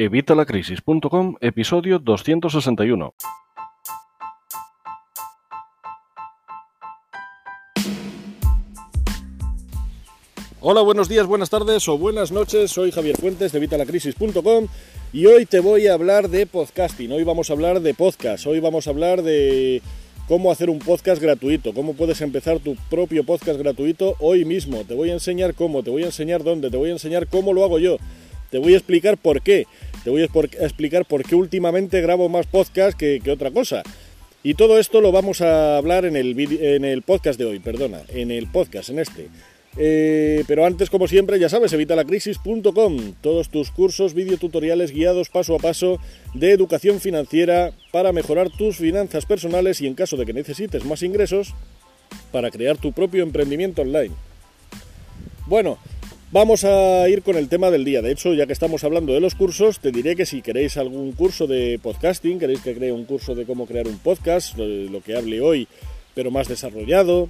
Evitalacrisis.com, 0.00 1.34
episodio 1.42 1.98
261. 1.98 3.12
Hola, 10.62 10.80
buenos 10.80 11.10
días, 11.10 11.26
buenas 11.26 11.50
tardes 11.50 11.86
o 11.86 11.98
buenas 11.98 12.32
noches. 12.32 12.70
Soy 12.70 12.92
Javier 12.92 13.18
Fuentes 13.18 13.52
de 13.52 13.58
Evitalacrisis.com 13.58 14.68
y 15.12 15.26
hoy 15.26 15.44
te 15.44 15.60
voy 15.60 15.86
a 15.86 15.92
hablar 15.92 16.30
de 16.30 16.46
podcasting. 16.46 17.12
Hoy 17.12 17.24
vamos 17.24 17.50
a 17.50 17.52
hablar 17.52 17.82
de 17.82 17.92
podcast. 17.92 18.46
Hoy 18.46 18.58
vamos 18.58 18.86
a 18.86 18.90
hablar 18.92 19.20
de 19.20 19.82
cómo 20.26 20.50
hacer 20.50 20.70
un 20.70 20.78
podcast 20.78 21.20
gratuito, 21.20 21.74
cómo 21.74 21.92
puedes 21.92 22.22
empezar 22.22 22.58
tu 22.60 22.74
propio 22.88 23.22
podcast 23.24 23.58
gratuito 23.58 24.16
hoy 24.18 24.46
mismo. 24.46 24.82
Te 24.84 24.94
voy 24.94 25.10
a 25.10 25.12
enseñar 25.12 25.52
cómo, 25.52 25.82
te 25.82 25.90
voy 25.90 26.04
a 26.04 26.06
enseñar 26.06 26.42
dónde, 26.42 26.70
te 26.70 26.78
voy 26.78 26.88
a 26.88 26.92
enseñar 26.92 27.26
cómo 27.26 27.52
lo 27.52 27.64
hago 27.64 27.78
yo. 27.78 27.98
Te 28.50 28.58
voy 28.58 28.74
a 28.74 28.76
explicar 28.76 29.16
por 29.16 29.42
qué. 29.42 29.66
Te 30.04 30.10
voy 30.10 30.22
a 30.22 30.64
explicar 30.64 31.04
por 31.04 31.24
qué 31.24 31.34
últimamente 31.34 32.00
grabo 32.00 32.28
más 32.28 32.46
podcast 32.46 32.98
que, 32.98 33.20
otra 33.30 33.50
cosa. 33.50 33.82
Y 34.42 34.54
todo 34.54 34.78
esto 34.78 35.00
lo 35.00 35.12
vamos 35.12 35.42
a 35.42 35.76
hablar 35.76 36.06
en 36.06 36.16
el, 36.16 36.38
en 36.38 36.84
el 36.84 37.02
podcast 37.02 37.38
de 37.38 37.44
hoy, 37.44 37.58
perdona, 37.58 38.00
en 38.08 38.30
el 38.30 38.46
podcast, 38.46 38.88
en 38.88 39.00
este. 39.00 39.28
Eh, 39.76 40.44
pero 40.48 40.64
antes, 40.64 40.90
como 40.90 41.06
siempre, 41.06 41.38
ya 41.38 41.48
sabes, 41.48 41.72
evitalacrisis.com, 41.72 43.14
todos 43.20 43.50
tus 43.50 43.70
cursos, 43.70 44.14
videotutoriales 44.14 44.92
guiados 44.92 45.28
paso 45.28 45.54
a 45.54 45.58
paso 45.58 46.00
de 46.34 46.52
educación 46.52 47.00
financiera 47.00 47.72
para 47.92 48.12
mejorar 48.12 48.50
tus 48.50 48.78
finanzas 48.78 49.26
personales 49.26 49.80
y 49.80 49.86
en 49.86 49.94
caso 49.94 50.16
de 50.16 50.26
que 50.26 50.32
necesites 50.32 50.84
más 50.84 51.02
ingresos, 51.02 51.54
para 52.32 52.50
crear 52.50 52.78
tu 52.78 52.92
propio 52.92 53.22
emprendimiento 53.22 53.82
online. 53.82 54.14
Bueno, 55.46 55.78
vamos 56.32 56.64
a 56.64 57.08
ir 57.08 57.22
con 57.22 57.36
el 57.36 57.48
tema 57.48 57.70
del 57.70 57.84
día. 57.84 58.02
De 58.02 58.12
hecho, 58.12 58.34
ya 58.34 58.46
que 58.46 58.52
estamos 58.52 58.84
hablando 58.84 59.12
de 59.12 59.20
los 59.20 59.34
cursos, 59.34 59.80
te 59.80 59.92
diré 59.92 60.16
que 60.16 60.26
si 60.26 60.42
queréis 60.42 60.76
algún 60.76 61.12
curso 61.12 61.46
de 61.46 61.78
podcasting, 61.82 62.38
queréis 62.38 62.60
que 62.60 62.74
cree 62.74 62.92
un 62.92 63.04
curso 63.04 63.34
de 63.34 63.44
cómo 63.46 63.66
crear 63.66 63.86
un 63.86 63.98
podcast, 63.98 64.56
lo 64.56 65.00
que 65.02 65.16
hable 65.16 65.40
hoy, 65.40 65.68
pero 66.14 66.30
más 66.30 66.48
desarrollado, 66.48 67.28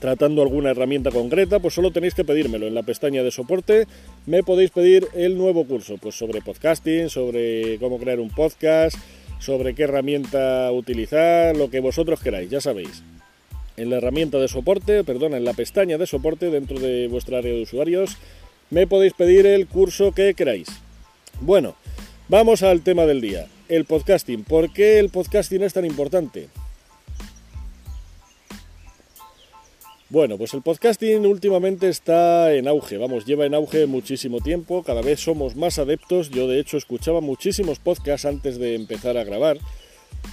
tratando 0.00 0.42
alguna 0.42 0.70
herramienta 0.70 1.10
concreta, 1.10 1.60
pues 1.60 1.74
solo 1.74 1.90
tenéis 1.90 2.14
que 2.14 2.24
pedírmelo. 2.24 2.66
En 2.66 2.74
la 2.74 2.82
pestaña 2.82 3.22
de 3.22 3.30
soporte 3.30 3.86
me 4.26 4.42
podéis 4.42 4.70
pedir 4.70 5.06
el 5.14 5.36
nuevo 5.38 5.64
curso, 5.66 5.96
pues 5.98 6.16
sobre 6.16 6.42
podcasting, 6.42 7.08
sobre 7.08 7.78
cómo 7.78 7.98
crear 7.98 8.20
un 8.20 8.30
podcast, 8.30 8.96
sobre 9.38 9.74
qué 9.74 9.84
herramienta 9.84 10.70
utilizar, 10.72 11.56
lo 11.56 11.70
que 11.70 11.80
vosotros 11.80 12.20
queráis, 12.20 12.50
ya 12.50 12.60
sabéis. 12.60 13.02
En 13.76 13.90
la 13.90 13.96
herramienta 13.96 14.38
de 14.38 14.48
soporte, 14.48 15.02
perdón, 15.02 15.34
en 15.34 15.44
la 15.44 15.52
pestaña 15.52 15.98
de 15.98 16.06
soporte 16.06 16.50
dentro 16.50 16.78
de 16.78 17.08
vuestra 17.08 17.38
área 17.38 17.52
de 17.52 17.62
usuarios, 17.62 18.16
me 18.70 18.86
podéis 18.86 19.14
pedir 19.14 19.46
el 19.46 19.66
curso 19.66 20.12
que 20.12 20.34
queráis. 20.34 20.68
Bueno, 21.40 21.74
vamos 22.28 22.62
al 22.62 22.82
tema 22.82 23.04
del 23.04 23.20
día, 23.20 23.48
el 23.68 23.84
podcasting. 23.84 24.44
¿Por 24.44 24.72
qué 24.72 25.00
el 25.00 25.10
podcasting 25.10 25.62
es 25.62 25.72
tan 25.72 25.84
importante? 25.84 26.48
Bueno, 30.08 30.38
pues 30.38 30.54
el 30.54 30.62
podcasting 30.62 31.26
últimamente 31.26 31.88
está 31.88 32.52
en 32.52 32.68
auge, 32.68 32.98
vamos, 32.98 33.24
lleva 33.24 33.46
en 33.46 33.54
auge 33.54 33.86
muchísimo 33.86 34.40
tiempo, 34.40 34.84
cada 34.84 35.02
vez 35.02 35.18
somos 35.18 35.56
más 35.56 35.80
adeptos, 35.80 36.30
yo 36.30 36.46
de 36.46 36.60
hecho 36.60 36.76
escuchaba 36.76 37.20
muchísimos 37.20 37.80
podcasts 37.80 38.24
antes 38.24 38.58
de 38.58 38.76
empezar 38.76 39.16
a 39.16 39.24
grabar 39.24 39.58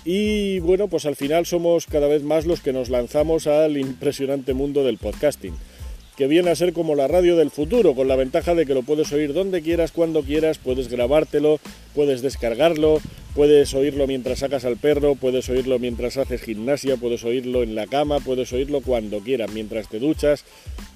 y 0.05 0.59
bueno, 0.59 0.87
pues 0.87 1.05
al 1.05 1.15
final 1.15 1.45
somos 1.45 1.85
cada 1.85 2.07
vez 2.07 2.23
más 2.23 2.45
los 2.45 2.61
que 2.61 2.73
nos 2.73 2.89
lanzamos 2.89 3.47
al 3.47 3.77
impresionante 3.77 4.53
mundo 4.53 4.83
del 4.83 4.97
podcasting 4.97 5.55
que 6.21 6.27
viene 6.27 6.51
a 6.51 6.55
ser 6.55 6.71
como 6.71 6.93
la 6.93 7.07
radio 7.07 7.35
del 7.35 7.49
futuro, 7.49 7.95
con 7.95 8.07
la 8.07 8.15
ventaja 8.15 8.53
de 8.53 8.67
que 8.67 8.75
lo 8.75 8.83
puedes 8.83 9.11
oír 9.11 9.33
donde 9.33 9.63
quieras, 9.63 9.91
cuando 9.91 10.21
quieras, 10.21 10.59
puedes 10.59 10.87
grabártelo, 10.87 11.59
puedes 11.95 12.21
descargarlo, 12.21 12.99
puedes 13.33 13.73
oírlo 13.73 14.05
mientras 14.05 14.37
sacas 14.37 14.63
al 14.63 14.77
perro, 14.77 15.15
puedes 15.15 15.49
oírlo 15.49 15.79
mientras 15.79 16.17
haces 16.17 16.43
gimnasia, 16.43 16.97
puedes 16.97 17.23
oírlo 17.23 17.63
en 17.63 17.73
la 17.73 17.87
cama, 17.87 18.19
puedes 18.19 18.53
oírlo 18.53 18.81
cuando 18.81 19.21
quieras, 19.21 19.51
mientras 19.51 19.89
te 19.89 19.97
duchas, 19.97 20.45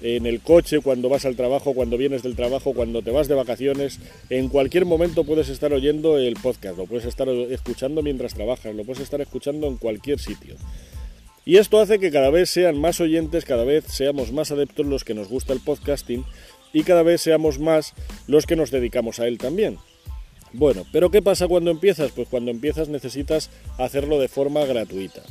en 0.00 0.26
el 0.26 0.42
coche, 0.42 0.78
cuando 0.78 1.08
vas 1.08 1.24
al 1.24 1.34
trabajo, 1.34 1.74
cuando 1.74 1.96
vienes 1.96 2.22
del 2.22 2.36
trabajo, 2.36 2.72
cuando 2.72 3.02
te 3.02 3.10
vas 3.10 3.26
de 3.26 3.34
vacaciones, 3.34 3.98
en 4.30 4.48
cualquier 4.48 4.84
momento 4.84 5.24
puedes 5.24 5.48
estar 5.48 5.72
oyendo 5.72 6.18
el 6.18 6.34
podcast, 6.34 6.78
lo 6.78 6.86
puedes 6.86 7.04
estar 7.04 7.28
escuchando 7.28 8.00
mientras 8.00 8.34
trabajas, 8.34 8.76
lo 8.76 8.84
puedes 8.84 9.02
estar 9.02 9.20
escuchando 9.20 9.66
en 9.66 9.76
cualquier 9.76 10.20
sitio. 10.20 10.54
Y 11.48 11.58
esto 11.58 11.78
hace 11.78 12.00
que 12.00 12.10
cada 12.10 12.30
vez 12.30 12.50
sean 12.50 12.76
más 12.80 13.00
oyentes, 13.00 13.44
cada 13.44 13.62
vez 13.62 13.84
seamos 13.86 14.32
más 14.32 14.50
adeptos 14.50 14.84
los 14.84 15.04
que 15.04 15.14
nos 15.14 15.28
gusta 15.28 15.52
el 15.52 15.60
podcasting 15.60 16.24
y 16.72 16.82
cada 16.82 17.04
vez 17.04 17.20
seamos 17.20 17.60
más 17.60 17.94
los 18.26 18.46
que 18.46 18.56
nos 18.56 18.72
dedicamos 18.72 19.20
a 19.20 19.28
él 19.28 19.38
también. 19.38 19.78
Bueno, 20.52 20.84
pero 20.90 21.12
¿qué 21.12 21.22
pasa 21.22 21.46
cuando 21.46 21.70
empiezas? 21.70 22.10
Pues 22.10 22.26
cuando 22.28 22.50
empiezas 22.50 22.88
necesitas 22.88 23.48
hacerlo 23.78 24.18
de 24.18 24.26
forma 24.26 24.64
gratuita. 24.64 25.22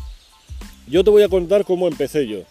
Yo 0.88 1.03
te 1.03 1.09
voy 1.09 1.24
a 1.24 1.28
contar 1.28 1.66
cómo 1.66 1.86
empecé 1.86 2.26
yo. 2.28 2.44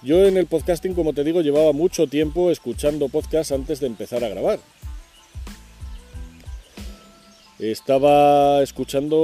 Yo 0.00 0.24
en 0.24 0.36
el 0.36 0.46
podcasting, 0.46 0.94
como 0.94 1.12
te 1.12 1.24
digo, 1.24 1.40
llevaba 1.40 1.72
mucho 1.72 2.06
tiempo 2.06 2.52
escuchando 2.52 3.08
podcasts 3.08 3.50
antes 3.50 3.80
de 3.80 3.88
empezar 3.88 4.22
a 4.22 4.28
grabar. 4.28 4.60
Estaba 7.58 8.62
escuchando 8.62 9.16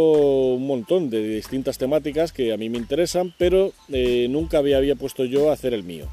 un 0.54 0.66
montón 0.66 1.08
de 1.08 1.36
distintas 1.36 1.78
temáticas 1.78 2.32
que 2.32 2.52
a 2.52 2.56
mí 2.56 2.68
me 2.68 2.78
interesan, 2.78 3.32
pero 3.38 3.72
eh, 3.92 4.26
nunca 4.28 4.58
había, 4.58 4.96
puesto 4.96 5.24
yo 5.24 5.50
a 5.50 5.52
hacer 5.52 5.72
el 5.72 5.84
mío. 5.84 6.08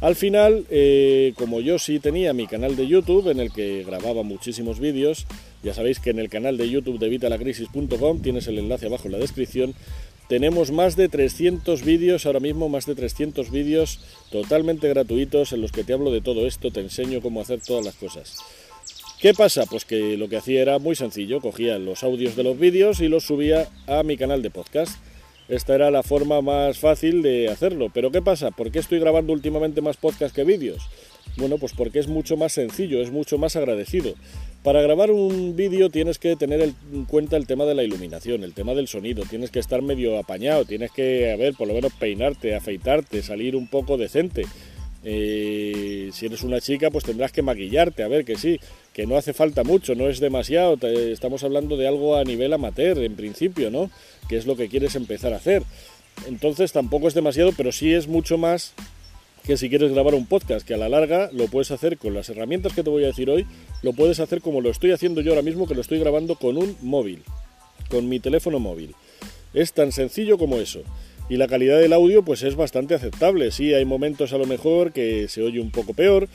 Al 0.00 0.16
final, 0.16 0.64
eh, 0.70 1.34
como 1.36 1.60
yo 1.60 1.78
sí 1.78 1.98
tenía 1.98 2.32
mi 2.32 2.46
canal 2.46 2.76
de 2.76 2.86
YouTube 2.86 3.30
en 3.30 3.40
el 3.40 3.52
que 3.52 3.84
grababa 3.84 4.22
muchísimos 4.22 4.80
vídeos, 4.80 5.26
ya 5.62 5.74
sabéis 5.74 6.00
que 6.00 6.10
en 6.10 6.18
el 6.18 6.30
canal 6.30 6.56
de 6.56 6.68
YouTube 6.70 6.98
de 6.98 7.10
vitalacrisis.com 7.10 8.20
tienes 8.20 8.46
el 8.46 8.58
enlace 8.58 8.86
abajo 8.86 9.06
en 9.06 9.12
la 9.12 9.18
descripción, 9.18 9.74
tenemos 10.28 10.70
más 10.70 10.96
de 10.96 11.08
300 11.08 11.84
vídeos, 11.84 12.26
ahora 12.26 12.40
mismo 12.40 12.68
más 12.68 12.86
de 12.86 12.94
300 12.94 13.50
vídeos 13.50 14.00
totalmente 14.30 14.88
gratuitos 14.88 15.52
en 15.52 15.60
los 15.60 15.72
que 15.72 15.84
te 15.84 15.92
hablo 15.92 16.10
de 16.10 16.20
todo 16.20 16.46
esto, 16.46 16.70
te 16.70 16.80
enseño 16.80 17.20
cómo 17.20 17.40
hacer 17.40 17.60
todas 17.60 17.84
las 17.84 17.94
cosas. 17.94 18.38
¿Qué 19.20 19.32
pasa? 19.32 19.64
Pues 19.64 19.86
que 19.86 20.18
lo 20.18 20.28
que 20.28 20.36
hacía 20.36 20.60
era 20.60 20.78
muy 20.78 20.94
sencillo, 20.94 21.40
cogía 21.40 21.78
los 21.78 22.04
audios 22.04 22.36
de 22.36 22.42
los 22.42 22.58
vídeos 22.58 23.00
y 23.00 23.08
los 23.08 23.24
subía 23.24 23.66
a 23.86 24.02
mi 24.02 24.18
canal 24.18 24.42
de 24.42 24.50
podcast. 24.50 24.98
Esta 25.48 25.74
era 25.74 25.90
la 25.90 26.02
forma 26.02 26.42
más 26.42 26.78
fácil 26.78 27.22
de 27.22 27.48
hacerlo. 27.48 27.90
Pero 27.94 28.10
¿qué 28.10 28.20
pasa? 28.20 28.50
¿Por 28.50 28.70
qué 28.70 28.78
estoy 28.78 28.98
grabando 28.98 29.32
últimamente 29.32 29.80
más 29.80 29.96
podcast 29.96 30.34
que 30.34 30.44
vídeos? 30.44 30.82
Bueno, 31.38 31.56
pues 31.56 31.72
porque 31.72 31.98
es 31.98 32.08
mucho 32.08 32.36
más 32.36 32.52
sencillo, 32.52 33.00
es 33.00 33.10
mucho 33.10 33.38
más 33.38 33.56
agradecido. 33.56 34.14
Para 34.62 34.82
grabar 34.82 35.10
un 35.10 35.56
vídeo 35.56 35.88
tienes 35.88 36.18
que 36.18 36.36
tener 36.36 36.60
en 36.60 37.04
cuenta 37.06 37.38
el 37.38 37.46
tema 37.46 37.64
de 37.64 37.74
la 37.74 37.84
iluminación, 37.84 38.44
el 38.44 38.52
tema 38.52 38.74
del 38.74 38.88
sonido, 38.88 39.22
tienes 39.28 39.50
que 39.50 39.60
estar 39.60 39.80
medio 39.80 40.18
apañado, 40.18 40.64
tienes 40.64 40.90
que, 40.90 41.30
a 41.30 41.36
ver, 41.36 41.54
por 41.54 41.68
lo 41.68 41.74
menos 41.74 41.92
peinarte, 41.94 42.54
afeitarte, 42.54 43.22
salir 43.22 43.56
un 43.56 43.68
poco 43.68 43.96
decente. 43.96 44.44
Eh, 45.08 46.10
si 46.12 46.26
eres 46.26 46.42
una 46.42 46.60
chica, 46.60 46.90
pues 46.90 47.04
tendrás 47.04 47.30
que 47.30 47.40
maquillarte, 47.40 48.02
a 48.02 48.08
ver 48.08 48.24
que 48.24 48.34
sí, 48.34 48.58
que 48.92 49.06
no 49.06 49.16
hace 49.16 49.32
falta 49.32 49.62
mucho, 49.62 49.94
no 49.94 50.08
es 50.08 50.18
demasiado, 50.18 50.76
estamos 50.84 51.44
hablando 51.44 51.76
de 51.76 51.86
algo 51.86 52.16
a 52.16 52.24
nivel 52.24 52.52
amateur 52.52 52.98
en 52.98 53.14
principio, 53.14 53.70
¿no? 53.70 53.88
Que 54.28 54.36
es 54.36 54.46
lo 54.46 54.56
que 54.56 54.68
quieres 54.68 54.96
empezar 54.96 55.32
a 55.32 55.36
hacer. 55.36 55.62
Entonces 56.26 56.72
tampoco 56.72 57.06
es 57.06 57.14
demasiado, 57.14 57.52
pero 57.56 57.70
sí 57.70 57.94
es 57.94 58.08
mucho 58.08 58.36
más 58.36 58.74
que 59.44 59.56
si 59.56 59.68
quieres 59.68 59.92
grabar 59.92 60.16
un 60.16 60.26
podcast, 60.26 60.66
que 60.66 60.74
a 60.74 60.76
la 60.76 60.88
larga 60.88 61.30
lo 61.32 61.46
puedes 61.46 61.70
hacer 61.70 61.98
con 61.98 62.12
las 62.12 62.28
herramientas 62.28 62.72
que 62.72 62.82
te 62.82 62.90
voy 62.90 63.04
a 63.04 63.08
decir 63.08 63.30
hoy, 63.30 63.46
lo 63.82 63.92
puedes 63.92 64.18
hacer 64.18 64.40
como 64.40 64.60
lo 64.60 64.70
estoy 64.70 64.90
haciendo 64.90 65.20
yo 65.20 65.30
ahora 65.30 65.42
mismo, 65.42 65.68
que 65.68 65.76
lo 65.76 65.82
estoy 65.82 66.00
grabando 66.00 66.34
con 66.34 66.56
un 66.56 66.76
móvil, 66.82 67.22
con 67.90 68.08
mi 68.08 68.18
teléfono 68.18 68.58
móvil. 68.58 68.96
Es 69.54 69.72
tan 69.72 69.92
sencillo 69.92 70.36
como 70.36 70.56
eso 70.56 70.82
y 71.28 71.36
la 71.36 71.48
calidad 71.48 71.80
del 71.80 71.92
audio 71.92 72.22
pues 72.22 72.42
es 72.42 72.56
bastante 72.56 72.94
aceptable. 72.94 73.50
Sí, 73.50 73.74
hay 73.74 73.84
momentos 73.84 74.32
a 74.32 74.38
lo 74.38 74.46
mejor 74.46 74.92
que 74.92 75.28
se 75.28 75.42
oye 75.42 75.60
un 75.60 75.70
poco 75.70 75.94
peor, 75.94 76.28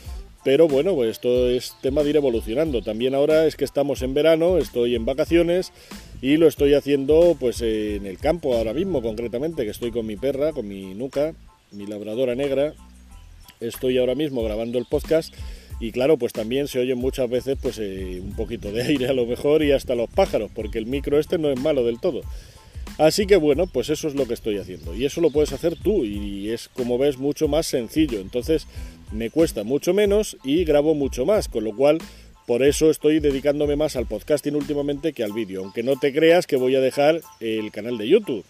pero 0.44 0.68
bueno, 0.68 0.96
pues 0.96 1.12
esto 1.12 1.48
es 1.50 1.76
tema 1.82 2.04
de 2.04 2.10
ir 2.10 2.16
evolucionando. 2.18 2.82
También 2.82 3.16
ahora 3.16 3.46
es 3.46 3.56
que 3.56 3.66
estamos 3.66 4.02
en 4.02 4.14
verano, 4.14 4.58
estoy 4.58 4.96
en 4.96 5.06
vacaciones 5.06 5.72
y 6.22 6.38
lo 6.38 6.48
estoy 6.48 6.74
haciendo 6.74 7.38
pues 7.40 7.62
en 7.62 8.06
el 8.06 8.18
campo 8.18 8.56
ahora 8.56 8.74
mismo 8.74 9.02
concretamente, 9.02 9.64
que 9.64 9.72
estoy 9.72 9.92
con 9.92 10.06
mi 10.06 10.18
perra, 10.18 10.52
con 10.52 10.68
mi 10.68 10.94
nuca, 10.94 11.34
mi 11.72 11.86
labradora 11.86 12.36
negra. 12.36 12.74
Estoy 13.60 13.98
ahora 14.00 14.16
mismo 14.16 14.44
grabando 14.44 14.80
el 14.80 14.86
podcast 14.86 15.34
y 15.80 15.92
claro, 15.92 16.18
pues 16.18 16.34
también 16.34 16.68
se 16.68 16.80
oye 16.80 16.96
muchas 16.96 17.30
veces 17.30 17.58
pues 17.62 17.80
eh, 17.80 18.20
un 18.24 18.36
poquito 18.36 18.72
de 18.72 18.82
aire 18.88 19.08
a 19.08 19.14
lo 19.14 19.26
mejor 19.26 19.64
y 19.64 19.72
hasta 19.72 19.96
los 19.96 20.10
pájaros, 20.10 20.52
porque 20.54 20.80
el 20.80 20.86
micro 20.86 21.20
este 21.20 21.38
no 21.38 21.50
es 21.50 21.60
malo 21.60 21.84
del 21.84 22.00
todo. 22.00 22.22
Así 22.98 23.26
que 23.26 23.38
bueno, 23.38 23.68
pues 23.68 23.90
eso 23.90 24.08
es 24.08 24.16
lo 24.16 24.28
que 24.28 24.34
estoy 24.34 24.58
haciendo. 24.58 24.94
Y 24.96 25.06
eso 25.06 25.22
lo 25.22 25.32
puedes 25.32 25.54
hacer 25.54 25.76
tú 25.76 26.06
y 26.06 26.50
es 26.50 26.70
como 26.70 26.98
ves 26.98 27.18
mucho 27.18 27.48
más 27.48 27.66
sencillo. 27.66 28.20
Entonces 28.20 28.68
me 29.12 29.30
cuesta 29.30 29.64
mucho 29.64 29.94
menos 29.94 30.38
y 30.44 30.64
grabo 30.66 30.94
mucho 30.94 31.26
más, 31.26 31.48
con 31.48 31.64
lo 31.64 31.76
cual 31.76 31.98
por 32.46 32.64
eso 32.64 32.90
estoy 32.90 33.20
dedicándome 33.20 33.76
más 33.76 33.96
al 33.96 34.08
podcasting 34.08 34.56
últimamente 34.56 35.14
que 35.14 35.24
al 35.24 35.34
vídeo. 35.34 35.64
Aunque 35.64 35.84
no 35.84 35.98
te 35.98 36.14
creas 36.14 36.48
que 36.48 36.58
voy 36.58 36.76
a 36.76 36.82
dejar 36.82 37.22
el 37.40 37.72
canal 37.72 37.98
de 37.98 38.08
YouTube. 38.08 38.46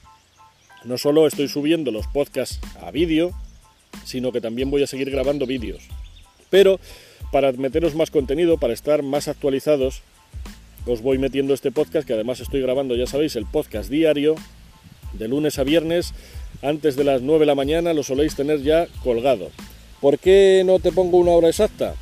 No 0.84 0.98
solo 0.98 1.28
estoy 1.28 1.48
subiendo 1.48 1.92
los 1.92 2.08
podcasts 2.08 2.60
a 2.82 2.90
vídeo, 2.92 3.32
sino 4.04 4.32
que 4.32 4.42
también 4.42 4.72
voy 4.72 4.84
a 4.84 4.88
seguir 4.88 5.12
grabando 5.12 5.46
vídeos. 5.46 5.84
Pero 6.50 6.80
para 7.32 7.52
meteros 7.52 7.96
más 7.96 8.12
contenido, 8.12 8.58
para 8.58 8.74
estar 8.74 9.04
más 9.04 9.28
actualizados, 9.28 10.02
os 10.86 11.02
voy 11.02 11.18
metiendo 11.18 11.54
este 11.54 11.72
podcast, 11.72 12.08
que 12.08 12.14
además 12.14 12.40
estoy 12.40 12.62
grabando, 12.62 12.96
ya 12.96 13.08
sabéis, 13.08 13.36
el 13.36 13.46
podcast 13.46 13.90
diario, 13.90 14.36
de 15.14 15.28
lunes 15.28 15.60
a 15.60 15.64
viernes, 15.64 16.14
antes 16.62 16.96
de 16.96 17.04
las 17.04 17.22
9 17.22 17.42
de 17.42 17.46
la 17.46 17.56
mañana, 17.56 17.94
lo 17.94 18.04
soléis 18.04 18.36
tener 18.36 18.62
ya 18.62 18.88
colgado. 19.04 19.50
¿Por 20.00 20.20
qué 20.20 20.64
no 20.66 20.80
te 20.80 20.92
pongo 20.92 21.18
una 21.18 21.32
hora 21.32 21.50
exacta? 21.50 21.96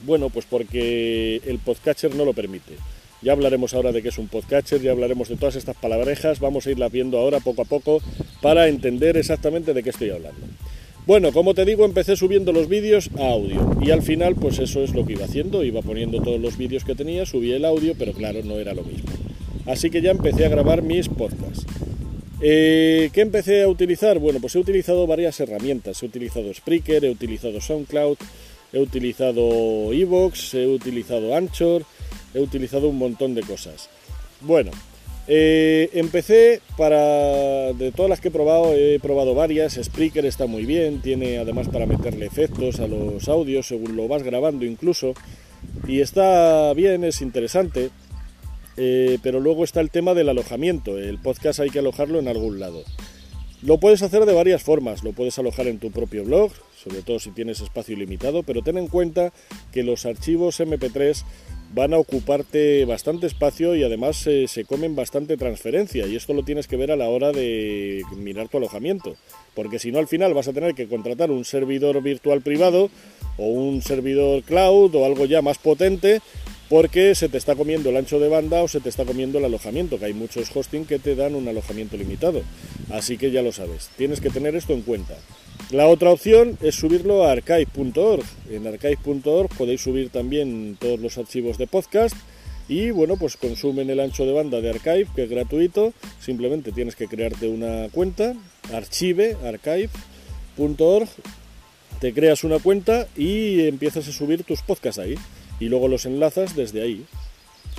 Bueno, 0.00 0.30
pues 0.30 0.46
porque 0.46 1.40
el 1.46 1.58
podcatcher 1.58 2.14
no 2.14 2.24
lo 2.24 2.32
permite. 2.32 2.74
Ya 3.22 3.32
hablaremos 3.32 3.72
ahora 3.72 3.92
de 3.92 4.02
qué 4.02 4.08
es 4.08 4.18
un 4.18 4.28
podcatcher, 4.28 4.80
ya 4.80 4.90
hablaremos 4.90 5.28
de 5.28 5.36
todas 5.36 5.54
estas 5.54 5.76
palabrejas, 5.76 6.40
vamos 6.40 6.66
a 6.66 6.70
irlas 6.72 6.90
viendo 6.90 7.18
ahora 7.18 7.38
poco 7.38 7.62
a 7.62 7.64
poco 7.64 8.02
para 8.40 8.66
entender 8.66 9.16
exactamente 9.16 9.72
de 9.72 9.82
qué 9.82 9.90
estoy 9.90 10.10
hablando. 10.10 10.40
Bueno, 11.04 11.32
como 11.32 11.52
te 11.54 11.64
digo, 11.64 11.84
empecé 11.84 12.14
subiendo 12.14 12.52
los 12.52 12.68
vídeos 12.68 13.10
a 13.18 13.30
audio 13.30 13.76
y 13.80 13.90
al 13.90 14.02
final 14.02 14.36
pues 14.36 14.60
eso 14.60 14.84
es 14.84 14.94
lo 14.94 15.04
que 15.04 15.14
iba 15.14 15.24
haciendo, 15.24 15.64
iba 15.64 15.82
poniendo 15.82 16.22
todos 16.22 16.40
los 16.40 16.56
vídeos 16.56 16.84
que 16.84 16.94
tenía, 16.94 17.26
subía 17.26 17.56
el 17.56 17.64
audio, 17.64 17.94
pero 17.98 18.12
claro, 18.12 18.40
no 18.44 18.58
era 18.58 18.72
lo 18.72 18.84
mismo. 18.84 19.10
Así 19.66 19.90
que 19.90 20.00
ya 20.00 20.12
empecé 20.12 20.46
a 20.46 20.48
grabar 20.48 20.82
mis 20.82 21.08
podcasts. 21.08 21.66
Eh, 22.40 23.10
¿Qué 23.12 23.20
empecé 23.20 23.62
a 23.62 23.68
utilizar? 23.68 24.20
Bueno, 24.20 24.40
pues 24.40 24.54
he 24.54 24.58
utilizado 24.58 25.06
varias 25.06 25.38
herramientas. 25.40 26.02
He 26.02 26.06
utilizado 26.06 26.52
Spreaker, 26.54 27.04
he 27.04 27.10
utilizado 27.10 27.60
SoundCloud, 27.60 28.16
he 28.72 28.78
utilizado 28.78 29.92
Evox, 29.92 30.54
he 30.54 30.66
utilizado 30.66 31.36
Anchor, 31.36 31.84
he 32.34 32.40
utilizado 32.40 32.88
un 32.88 32.98
montón 32.98 33.34
de 33.34 33.42
cosas. 33.42 33.88
Bueno, 34.40 34.70
eh, 35.28 35.90
empecé 35.94 36.60
para, 36.76 37.72
de 37.72 37.92
todas 37.94 38.10
las 38.10 38.20
que 38.20 38.28
he 38.28 38.30
probado, 38.32 38.74
he 38.74 38.98
probado 39.00 39.34
varias, 39.34 39.78
Spreaker 39.80 40.26
está 40.26 40.46
muy 40.46 40.64
bien, 40.64 41.00
tiene 41.00 41.38
además 41.38 41.68
para 41.68 41.86
meterle 41.86 42.26
efectos 42.26 42.80
a 42.80 42.88
los 42.88 43.28
audios 43.28 43.68
según 43.68 43.94
lo 43.96 44.08
vas 44.08 44.24
grabando 44.24 44.64
incluso, 44.64 45.14
y 45.86 46.00
está 46.00 46.72
bien, 46.74 47.04
es 47.04 47.22
interesante, 47.22 47.90
eh, 48.76 49.18
pero 49.22 49.38
luego 49.38 49.62
está 49.62 49.80
el 49.80 49.90
tema 49.90 50.14
del 50.14 50.28
alojamiento, 50.28 50.98
el 50.98 51.18
podcast 51.18 51.60
hay 51.60 51.70
que 51.70 51.78
alojarlo 51.78 52.18
en 52.18 52.28
algún 52.28 52.58
lado. 52.58 52.82
Lo 53.62 53.78
puedes 53.78 54.02
hacer 54.02 54.26
de 54.26 54.32
varias 54.32 54.64
formas, 54.64 55.04
lo 55.04 55.12
puedes 55.12 55.38
alojar 55.38 55.68
en 55.68 55.78
tu 55.78 55.92
propio 55.92 56.24
blog, 56.24 56.50
sobre 56.82 57.02
todo 57.02 57.20
si 57.20 57.30
tienes 57.30 57.60
espacio 57.60 57.94
ilimitado, 57.94 58.42
pero 58.42 58.62
ten 58.62 58.76
en 58.76 58.88
cuenta 58.88 59.32
que 59.70 59.84
los 59.84 60.04
archivos 60.04 60.58
MP3 60.58 61.22
van 61.74 61.94
a 61.94 61.98
ocuparte 61.98 62.84
bastante 62.84 63.26
espacio 63.26 63.74
y 63.74 63.82
además 63.82 64.26
eh, 64.26 64.46
se 64.46 64.64
comen 64.64 64.94
bastante 64.94 65.36
transferencia 65.36 66.06
y 66.06 66.16
esto 66.16 66.34
lo 66.34 66.42
tienes 66.42 66.66
que 66.66 66.76
ver 66.76 66.92
a 66.92 66.96
la 66.96 67.08
hora 67.08 67.32
de 67.32 68.02
mirar 68.16 68.48
tu 68.48 68.58
alojamiento, 68.58 69.16
porque 69.54 69.78
si 69.78 69.90
no 69.90 69.98
al 69.98 70.08
final 70.08 70.34
vas 70.34 70.48
a 70.48 70.52
tener 70.52 70.74
que 70.74 70.88
contratar 70.88 71.30
un 71.30 71.44
servidor 71.44 72.02
virtual 72.02 72.42
privado 72.42 72.90
o 73.38 73.46
un 73.46 73.82
servidor 73.82 74.42
cloud 74.42 74.94
o 74.94 75.06
algo 75.06 75.24
ya 75.24 75.40
más 75.40 75.58
potente 75.58 76.20
porque 76.68 77.14
se 77.14 77.28
te 77.28 77.36
está 77.36 77.54
comiendo 77.54 77.90
el 77.90 77.96
ancho 77.98 78.18
de 78.18 78.28
banda 78.28 78.62
o 78.62 78.68
se 78.68 78.80
te 78.80 78.88
está 78.88 79.04
comiendo 79.04 79.38
el 79.38 79.44
alojamiento, 79.44 79.98
que 79.98 80.06
hay 80.06 80.14
muchos 80.14 80.54
hosting 80.54 80.86
que 80.86 80.98
te 80.98 81.14
dan 81.14 81.34
un 81.34 81.46
alojamiento 81.46 81.98
limitado. 81.98 82.40
Así 82.90 83.18
que 83.18 83.30
ya 83.30 83.42
lo 83.42 83.52
sabes, 83.52 83.90
tienes 83.98 84.22
que 84.22 84.30
tener 84.30 84.56
esto 84.56 84.72
en 84.72 84.80
cuenta. 84.80 85.14
La 85.70 85.86
otra 85.86 86.10
opción 86.10 86.58
es 86.60 86.74
subirlo 86.74 87.24
a 87.24 87.32
archive.org. 87.32 88.24
En 88.50 88.66
archive.org 88.66 89.48
podéis 89.56 89.80
subir 89.80 90.10
también 90.10 90.76
todos 90.78 91.00
los 91.00 91.16
archivos 91.16 91.56
de 91.58 91.66
podcast 91.66 92.14
y 92.68 92.90
bueno, 92.90 93.16
pues 93.16 93.36
consumen 93.36 93.90
el 93.90 94.00
ancho 94.00 94.24
de 94.24 94.32
banda 94.32 94.60
de 94.60 94.70
Archive, 94.70 95.08
que 95.14 95.24
es 95.24 95.30
gratuito. 95.30 95.92
Simplemente 96.20 96.72
tienes 96.72 96.96
que 96.96 97.08
crearte 97.08 97.48
una 97.48 97.88
cuenta, 97.90 98.34
archive, 98.72 99.36
archive.org, 99.44 101.08
te 102.00 102.12
creas 102.12 102.44
una 102.44 102.58
cuenta 102.58 103.08
y 103.16 103.66
empiezas 103.66 104.08
a 104.08 104.12
subir 104.12 104.44
tus 104.44 104.62
podcasts 104.62 104.98
ahí 104.98 105.16
y 105.60 105.66
luego 105.66 105.88
los 105.88 106.06
enlazas 106.06 106.56
desde 106.56 106.82
ahí. 106.82 107.04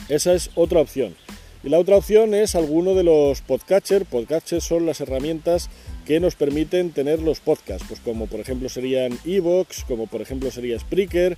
Esa 0.09 0.33
es 0.33 0.49
otra 0.55 0.79
opción. 0.79 1.15
Y 1.63 1.69
la 1.69 1.79
otra 1.79 1.95
opción 1.95 2.33
es 2.33 2.55
alguno 2.55 2.93
de 2.93 3.03
los 3.03 3.41
podcatchers. 3.41 4.05
Podcatchers 4.05 4.63
son 4.63 4.85
las 4.85 4.99
herramientas 4.99 5.69
que 6.05 6.19
nos 6.19 6.35
permiten 6.35 6.91
tener 6.91 7.21
los 7.21 7.39
podcasts, 7.39 7.85
pues 7.87 7.99
como 7.99 8.27
por 8.27 8.39
ejemplo 8.39 8.69
serían 8.69 9.17
Evox, 9.25 9.83
como 9.85 10.07
por 10.07 10.21
ejemplo 10.21 10.51
sería 10.51 10.79
Spreaker, 10.79 11.37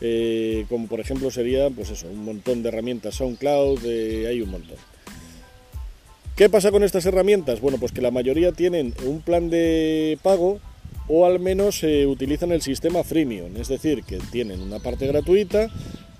eh, 0.00 0.64
como 0.68 0.86
por 0.86 1.00
ejemplo 1.00 1.30
sería, 1.30 1.70
pues 1.70 1.90
eso, 1.90 2.08
un 2.08 2.24
montón 2.24 2.62
de 2.62 2.68
herramientas, 2.70 3.16
SoundCloud, 3.16 3.80
eh, 3.84 4.26
hay 4.28 4.40
un 4.40 4.50
montón. 4.50 4.76
¿Qué 6.36 6.50
pasa 6.50 6.70
con 6.70 6.84
estas 6.84 7.06
herramientas? 7.06 7.60
Bueno, 7.60 7.78
pues 7.78 7.92
que 7.92 8.02
la 8.02 8.10
mayoría 8.10 8.52
tienen 8.52 8.92
un 9.04 9.22
plan 9.22 9.48
de 9.48 10.18
pago 10.22 10.60
o 11.08 11.24
al 11.24 11.38
menos 11.38 11.82
eh, 11.82 12.06
utilizan 12.06 12.52
el 12.52 12.62
sistema 12.62 13.04
freemium, 13.04 13.56
es 13.56 13.68
decir, 13.68 14.02
que 14.02 14.18
tienen 14.32 14.60
una 14.60 14.80
parte 14.80 15.06
gratuita 15.06 15.70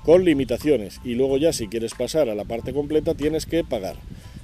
con 0.04 0.24
limitaciones 0.24 1.00
y 1.04 1.14
luego 1.14 1.36
ya 1.36 1.52
si 1.52 1.66
quieres 1.68 1.94
pasar 1.94 2.28
a 2.28 2.34
la 2.34 2.44
parte 2.44 2.72
completa 2.72 3.14
tienes 3.14 3.44
que 3.44 3.64
pagar. 3.64 3.96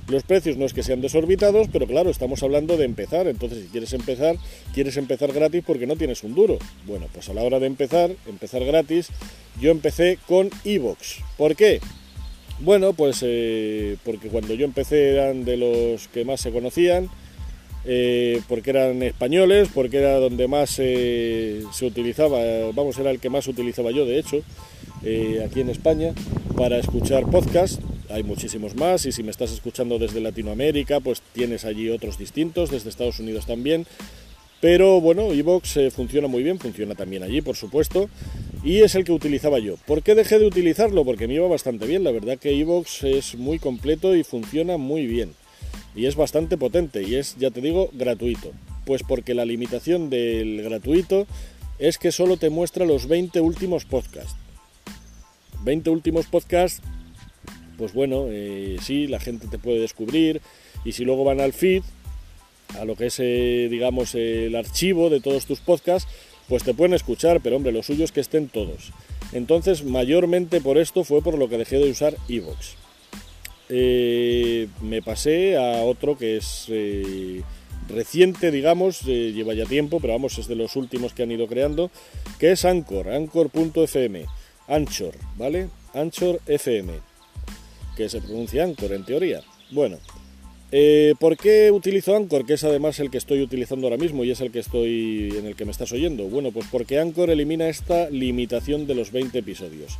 Los 0.08 0.24
precios 0.24 0.56
no 0.56 0.66
es 0.66 0.72
que 0.72 0.82
sean 0.82 1.00
desorbitados, 1.00 1.68
pero 1.72 1.86
claro, 1.86 2.10
estamos 2.10 2.42
hablando 2.42 2.76
de 2.76 2.84
empezar, 2.84 3.28
entonces 3.28 3.62
si 3.62 3.68
quieres 3.68 3.92
empezar, 3.92 4.36
quieres 4.74 4.96
empezar 4.96 5.32
gratis 5.32 5.62
porque 5.64 5.86
no 5.86 5.96
tienes 5.96 6.24
un 6.24 6.34
duro. 6.34 6.58
Bueno, 6.86 7.06
pues 7.12 7.28
a 7.28 7.34
la 7.34 7.42
hora 7.42 7.60
de 7.60 7.66
empezar, 7.66 8.10
empezar 8.26 8.64
gratis, 8.64 9.08
yo 9.60 9.70
empecé 9.70 10.18
con 10.26 10.50
Evox. 10.64 11.20
¿Por 11.36 11.54
qué? 11.54 11.80
Bueno, 12.60 12.92
pues 12.92 13.20
eh, 13.22 13.96
porque 14.04 14.28
cuando 14.28 14.54
yo 14.54 14.64
empecé 14.64 15.10
eran 15.10 15.44
de 15.44 15.56
los 15.56 16.08
que 16.08 16.24
más 16.24 16.40
se 16.40 16.50
conocían, 16.50 17.08
eh, 17.84 18.40
porque 18.48 18.70
eran 18.70 19.02
españoles, 19.02 19.68
porque 19.72 19.98
era 19.98 20.18
donde 20.18 20.46
más 20.48 20.76
eh, 20.78 21.62
se 21.72 21.86
utilizaba, 21.86 22.38
vamos, 22.74 22.98
era 22.98 23.10
el 23.10 23.20
que 23.20 23.30
más 23.30 23.48
utilizaba 23.48 23.90
yo, 23.92 24.04
de 24.04 24.18
hecho, 24.18 24.42
aquí 25.44 25.60
en 25.60 25.70
España, 25.70 26.12
para 26.56 26.78
escuchar 26.78 27.24
podcast. 27.30 27.80
Hay 28.12 28.22
muchísimos 28.22 28.74
más 28.76 29.06
y 29.06 29.12
si 29.12 29.22
me 29.22 29.30
estás 29.30 29.52
escuchando 29.52 29.98
desde 29.98 30.20
Latinoamérica, 30.20 31.00
pues 31.00 31.22
tienes 31.32 31.64
allí 31.64 31.88
otros 31.88 32.18
distintos, 32.18 32.70
desde 32.70 32.90
Estados 32.90 33.18
Unidos 33.20 33.46
también. 33.46 33.86
Pero 34.60 35.00
bueno, 35.00 35.32
Evox 35.32 35.78
funciona 35.92 36.28
muy 36.28 36.42
bien, 36.42 36.58
funciona 36.58 36.94
también 36.94 37.22
allí, 37.22 37.40
por 37.40 37.56
supuesto, 37.56 38.08
y 38.62 38.78
es 38.82 38.94
el 38.94 39.04
que 39.04 39.12
utilizaba 39.12 39.58
yo. 39.58 39.76
¿Por 39.86 40.02
qué 40.02 40.14
dejé 40.14 40.38
de 40.38 40.46
utilizarlo? 40.46 41.04
Porque 41.04 41.26
me 41.26 41.34
iba 41.34 41.48
bastante 41.48 41.86
bien, 41.86 42.04
la 42.04 42.12
verdad 42.12 42.38
que 42.38 42.56
Evox 42.60 43.02
es 43.02 43.34
muy 43.34 43.58
completo 43.58 44.14
y 44.14 44.22
funciona 44.22 44.76
muy 44.76 45.06
bien 45.06 45.34
y 45.94 46.06
es 46.06 46.16
bastante 46.16 46.56
potente 46.56 47.02
y 47.02 47.16
es, 47.16 47.36
ya 47.38 47.50
te 47.50 47.60
digo, 47.60 47.90
gratuito. 47.92 48.52
Pues 48.84 49.02
porque 49.02 49.34
la 49.34 49.44
limitación 49.44 50.10
del 50.10 50.62
gratuito 50.62 51.26
es 51.78 51.98
que 51.98 52.12
solo 52.12 52.36
te 52.36 52.50
muestra 52.50 52.86
los 52.86 53.06
20 53.06 53.40
últimos 53.40 53.84
podcasts. 53.84 54.36
20 55.64 55.90
últimos 55.90 56.26
podcasts, 56.26 56.82
pues 57.82 57.94
bueno, 57.94 58.26
eh, 58.28 58.76
sí, 58.80 59.08
la 59.08 59.18
gente 59.18 59.48
te 59.48 59.58
puede 59.58 59.80
descubrir 59.80 60.40
y 60.84 60.92
si 60.92 61.04
luego 61.04 61.24
van 61.24 61.40
al 61.40 61.52
feed, 61.52 61.82
a 62.78 62.84
lo 62.84 62.94
que 62.94 63.06
es, 63.06 63.16
eh, 63.18 63.66
digamos, 63.68 64.14
el 64.14 64.54
archivo 64.54 65.10
de 65.10 65.18
todos 65.18 65.46
tus 65.46 65.58
podcasts, 65.58 66.08
pues 66.48 66.62
te 66.62 66.74
pueden 66.74 66.94
escuchar, 66.94 67.40
pero 67.40 67.56
hombre, 67.56 67.72
lo 67.72 67.82
suyo 67.82 68.04
es 68.04 68.12
que 68.12 68.20
estén 68.20 68.46
todos. 68.48 68.92
Entonces, 69.32 69.82
mayormente 69.82 70.60
por 70.60 70.78
esto 70.78 71.02
fue 71.02 71.22
por 71.22 71.36
lo 71.36 71.48
que 71.48 71.58
dejé 71.58 71.78
de 71.78 71.90
usar 71.90 72.14
Evox. 72.28 72.76
Eh, 73.68 74.68
me 74.80 75.02
pasé 75.02 75.56
a 75.56 75.82
otro 75.82 76.16
que 76.16 76.36
es 76.36 76.68
reciente, 77.88 78.52
digamos, 78.52 79.02
lleva 79.02 79.54
ya 79.54 79.66
tiempo, 79.66 79.98
pero 79.98 80.12
vamos, 80.12 80.38
es 80.38 80.46
de 80.46 80.54
los 80.54 80.76
últimos 80.76 81.14
que 81.14 81.24
han 81.24 81.32
ido 81.32 81.48
creando, 81.48 81.90
que 82.38 82.52
es 82.52 82.64
Anchor, 82.64 83.08
Anchor.fm, 83.08 84.26
Anchor, 84.68 85.14
¿vale? 85.36 85.68
Anchor 85.94 86.40
FM, 86.46 87.11
que 87.96 88.08
se 88.08 88.20
pronuncia 88.20 88.64
Anchor 88.64 88.92
en 88.92 89.04
teoría. 89.04 89.42
Bueno, 89.70 89.98
¿por 91.18 91.36
qué 91.36 91.70
utilizo 91.70 92.16
Anchor? 92.16 92.46
Que 92.46 92.54
es 92.54 92.64
además 92.64 92.98
el 93.00 93.10
que 93.10 93.18
estoy 93.18 93.42
utilizando 93.42 93.86
ahora 93.86 93.96
mismo 93.96 94.24
y 94.24 94.30
es 94.30 94.40
el 94.40 94.50
que 94.50 94.60
estoy 94.60 95.34
en 95.36 95.46
el 95.46 95.56
que 95.56 95.64
me 95.64 95.70
estás 95.70 95.92
oyendo. 95.92 96.24
Bueno, 96.24 96.50
pues 96.52 96.66
porque 96.70 96.98
Anchor 96.98 97.30
elimina 97.30 97.68
esta 97.68 98.10
limitación 98.10 98.86
de 98.86 98.94
los 98.94 99.12
20 99.12 99.38
episodios. 99.38 99.98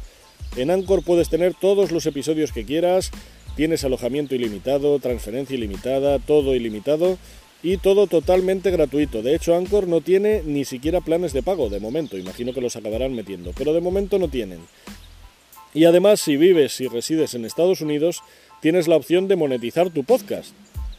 En 0.57 0.71
Anchor 0.71 1.03
puedes 1.03 1.29
tener 1.31 1.55
todos 1.55 1.93
los 1.93 2.05
episodios 2.07 2.53
que 2.53 2.65
quieras, 2.65 3.11
Tienes 3.57 3.85
alojamiento 3.85 4.35
ilimitado, 4.35 4.99
transferencia 4.99 5.55
ilimitada, 5.55 6.19
todo 6.19 6.55
ilimitado 6.55 7.19
y 7.63 7.77
todo 7.77 8.07
totalmente 8.07 8.71
gratuito. 8.71 9.23
De 9.23 9.35
hecho, 9.35 9.55
Anchor 9.55 9.87
no 9.89 10.01
tiene 10.01 10.43
ni 10.43 10.65
siquiera 10.65 11.03
planes 11.03 11.35
de 11.35 11.43
pago 11.43 11.69
de 11.69 11.79
momento. 11.79 12.17
Imagino 12.17 12.55
que 12.55 12.63
los 12.63 12.77
acabarán 12.77 13.15
metiendo, 13.15 13.53
pero 13.57 13.75
de 13.75 13.83
momento 13.83 14.19
no 14.19 14.29
tienen. 14.29 14.61
Y 15.75 15.85
además, 15.85 16.21
si 16.21 16.37
vives 16.37 16.81
y 16.81 16.88
resides 16.88 17.35
en 17.35 17.45
Estados 17.45 17.81
Unidos, 17.81 18.23
tienes 18.61 18.88
la 18.88 18.97
opción 18.97 19.29
de 19.29 19.37
monetizar 19.37 19.91
tu 19.91 20.05
podcast. 20.05 20.52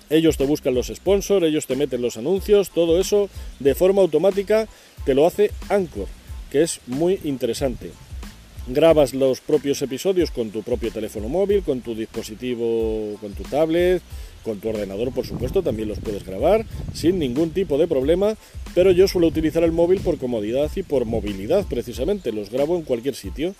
Ellos 0.10 0.38
te 0.38 0.46
buscan 0.46 0.74
los 0.74 0.88
sponsors, 0.88 1.46
ellos 1.46 1.68
te 1.68 1.76
meten 1.76 2.02
los 2.02 2.18
anuncios, 2.18 2.72
todo 2.72 3.00
eso 3.00 3.30
de 3.60 3.76
forma 3.76 4.02
automática 4.02 4.68
te 5.06 5.14
lo 5.14 5.26
hace 5.26 5.52
Anchor, 5.70 6.08
que 6.52 6.64
es 6.64 6.82
muy 6.88 7.20
interesante. 7.24 7.92
Grabas 8.68 9.14
los 9.14 9.42
propios 9.42 9.82
episodios 9.82 10.32
con 10.32 10.52
tu 10.52 10.64
propio 10.64 10.92
teléfono 10.92 11.30
móvil, 11.30 11.64
con 11.64 11.82
tu 11.82 11.96
dispositivo, 11.96 13.18
con 13.20 13.34
tu 13.34 13.44
tablet, 13.44 14.02
con 14.44 14.60
tu 14.60 14.70
ordenador, 14.70 15.14
por 15.14 15.26
supuesto, 15.26 15.64
también 15.64 15.90
los 15.90 16.00
puedes 16.00 16.24
grabar 16.24 16.66
sin 16.94 17.20
ningún 17.20 17.52
tipo 17.52 17.78
de 17.78 17.88
problema, 17.88 18.36
pero 18.76 18.92
yo 18.92 19.08
suelo 19.08 19.28
utilizar 19.28 19.64
el 19.64 19.72
móvil 19.72 20.00
por 20.02 20.18
comodidad 20.18 20.70
y 20.76 20.84
por 20.84 21.06
movilidad, 21.06 21.66
precisamente, 21.68 22.32
los 22.32 22.50
grabo 22.50 22.76
en 22.76 22.84
cualquier 22.84 23.16
sitio. 23.16 23.56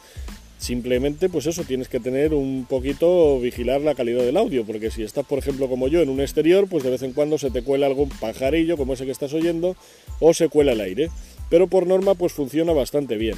Simplemente, 0.64 1.28
pues 1.28 1.46
eso, 1.46 1.66
tienes 1.66 1.90
que 1.90 2.00
tener 2.00 2.34
un 2.34 2.66
poquito, 2.70 3.38
vigilar 3.38 3.82
la 3.82 3.96
calidad 3.96 4.24
del 4.24 4.38
audio, 4.38 4.64
porque 4.64 4.92
si 4.92 5.04
estás, 5.04 5.26
por 5.26 5.38
ejemplo, 5.38 5.68
como 5.68 5.90
yo, 5.90 6.02
en 6.02 6.08
un 6.08 6.22
exterior, 6.22 6.70
pues 6.70 6.86
de 6.86 6.90
vez 6.90 7.04
en 7.04 7.12
cuando 7.12 7.38
se 7.38 7.52
te 7.52 7.64
cuela 7.64 7.86
algún 7.86 8.08
pajarillo, 8.08 8.78
como 8.78 8.94
ese 8.94 9.04
que 9.04 9.12
estás 9.12 9.34
oyendo, 9.34 9.76
o 10.22 10.34
se 10.34 10.48
cuela 10.48 10.72
el 10.72 10.80
aire. 10.80 11.10
Pero 11.50 11.68
por 11.68 11.86
norma, 11.86 12.16
pues 12.16 12.32
funciona 12.32 12.72
bastante 12.72 13.18
bien. 13.18 13.36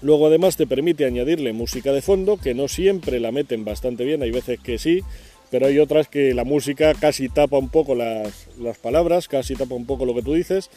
Luego 0.00 0.26
además 0.26 0.56
te 0.56 0.66
permite 0.66 1.04
añadirle 1.04 1.52
música 1.52 1.92
de 1.92 2.02
fondo, 2.02 2.36
que 2.38 2.54
no 2.54 2.66
siempre 2.66 3.20
la 3.20 3.30
meten 3.30 3.64
bastante 3.64 4.04
bien, 4.04 4.24
hay 4.24 4.32
veces 4.32 4.58
que 4.58 4.78
sí, 4.78 4.98
pero 5.52 5.66
hay 5.66 5.78
otras 5.78 6.08
que 6.08 6.34
la 6.34 6.42
música 6.42 6.92
casi 6.94 7.28
tapa 7.28 7.56
un 7.56 7.68
poco 7.68 7.94
las, 7.94 8.48
las 8.58 8.78
palabras, 8.78 9.28
casi 9.28 9.54
tapa 9.54 9.76
un 9.76 9.86
poco 9.86 10.06
lo 10.06 10.14
que 10.16 10.22
tú 10.22 10.34
dices, 10.34 10.70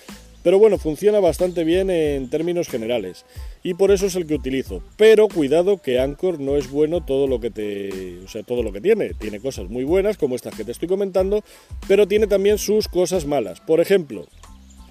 pero 0.45 0.59
bueno, 0.59 0.77
funciona 0.77 1.19
bastante 1.19 1.63
bien 1.63 1.89
en 1.89 2.29
términos 2.29 2.67
generales 2.67 3.25
y 3.63 3.73
por 3.73 3.89
eso 3.89 4.05
es 4.05 4.13
el 4.13 4.27
que 4.27 4.35
utilizo. 4.35 4.83
Pero 4.95 5.27
cuidado 5.27 5.81
que 5.81 5.99
Anchor 5.99 6.39
no 6.39 6.55
es 6.55 6.69
bueno 6.69 7.03
todo 7.03 7.25
lo 7.25 7.39
que 7.39 7.49
te, 7.49 8.19
o 8.23 8.27
sea, 8.27 8.43
todo 8.43 8.61
lo 8.61 8.71
que 8.71 8.79
tiene. 8.79 9.15
Tiene 9.15 9.39
cosas 9.39 9.71
muy 9.71 9.83
buenas 9.85 10.17
como 10.17 10.35
estas 10.35 10.53
que 10.53 10.63
te 10.63 10.71
estoy 10.71 10.87
comentando, 10.87 11.43
pero 11.87 12.07
tiene 12.07 12.27
también 12.27 12.59
sus 12.59 12.87
cosas 12.87 13.25
malas. 13.25 13.59
Por 13.59 13.79
ejemplo, 13.79 14.27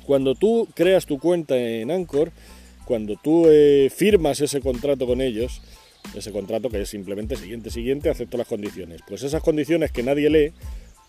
cuando 0.05 0.35
tú 0.35 0.67
creas 0.75 1.07
tu 1.07 1.21
cuenta 1.21 1.57
en 1.57 1.93
Anchor, 1.93 2.33
cuando 2.85 3.15
tú 3.15 3.47
eh, 3.49 3.93
firmas 3.95 4.41
ese 4.41 4.61
contrato 4.61 5.07
con 5.07 5.21
ellos, 5.21 5.63
ese 6.17 6.33
contrato 6.33 6.69
que 6.69 6.83
es 6.83 6.89
simplemente 6.89 7.37
siguiente, 7.37 7.71
siguiente, 7.71 8.11
acepto 8.11 8.39
las 8.39 8.49
condiciones. 8.49 9.03
Pues 9.07 9.23
esas 9.23 9.41
condiciones 9.41 9.93
que 9.93 10.03
nadie 10.03 10.31
lee, 10.31 10.53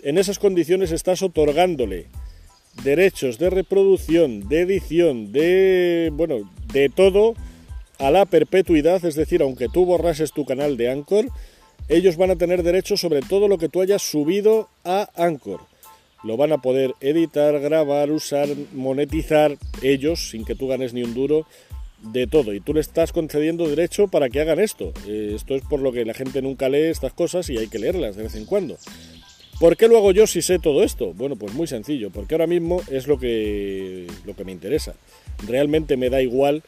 en 0.04 0.20
esas 0.20 0.38
condiciones 0.38 0.92
estás 0.92 1.24
otorgándole 1.24 2.10
derechos 2.84 3.38
de 3.38 3.50
reproducción, 3.50 4.48
de 4.48 4.62
edición, 4.62 5.32
de 5.32 6.12
bueno, 6.14 6.50
de 6.74 6.90
todo 6.90 7.36
a 8.00 8.12
la 8.12 8.26
perpetuidad, 8.26 9.04
es 9.06 9.16
decir, 9.16 9.42
aunque 9.42 9.70
tú 9.70 9.86
borrases 9.86 10.32
tu 10.32 10.46
canal 10.46 10.78
de 10.78 10.90
Anchor, 10.90 11.28
ellos 11.88 12.18
van 12.18 12.32
a 12.32 12.36
tener 12.36 12.64
derechos 12.64 13.00
sobre 13.00 13.22
todo 13.22 13.48
lo 13.48 13.58
que 13.58 13.70
tú 13.70 13.82
hayas 13.82 14.02
subido 14.02 14.70
a 14.84 15.10
Anchor. 15.16 15.62
Lo 16.24 16.38
van 16.38 16.52
a 16.52 16.58
poder 16.58 16.94
editar, 17.02 17.60
grabar, 17.60 18.12
usar, 18.12 18.50
monetizar 18.74 19.58
ellos 19.84 20.30
sin 20.30 20.44
que 20.44 20.56
tú 20.56 20.68
ganes 20.68 20.94
ni 20.94 21.04
un 21.04 21.14
duro 21.14 21.46
de 22.02 22.26
todo. 22.26 22.54
Y 22.54 22.60
tú 22.60 22.74
le 22.74 22.80
estás 22.80 23.12
concediendo 23.12 23.68
derecho 23.68 24.08
para 24.08 24.30
que 24.30 24.42
hagan 24.42 24.60
esto. 24.60 24.92
Eh, 25.08 25.34
esto 25.36 25.56
es 25.56 25.62
por 25.62 25.82
lo 25.82 25.92
que 25.92 26.04
la 26.04 26.14
gente 26.14 26.42
nunca 26.42 26.68
lee 26.68 26.90
estas 26.90 27.14
cosas 27.14 27.50
y 27.50 27.58
hay 27.58 27.68
que 27.68 27.80
leerlas 27.80 28.16
de 28.16 28.24
vez 28.24 28.36
en 28.36 28.46
cuando. 28.46 28.78
¿Por 29.60 29.78
qué 29.78 29.88
lo 29.88 29.98
hago 29.98 30.12
yo 30.12 30.28
si 30.28 30.42
sé 30.42 30.60
todo 30.60 30.84
esto? 30.84 31.14
Bueno, 31.14 31.38
pues 31.38 31.54
muy 31.54 31.68
sencillo, 31.68 32.10
porque 32.10 32.36
ahora 32.36 32.48
mismo 32.48 32.82
es 32.92 33.08
lo 33.08 33.18
que, 33.18 34.08
lo 34.26 34.36
que 34.36 34.44
me 34.44 34.52
interesa. 34.52 34.96
Realmente 35.48 35.96
me 35.96 36.10
da 36.10 36.22
igual 36.22 36.64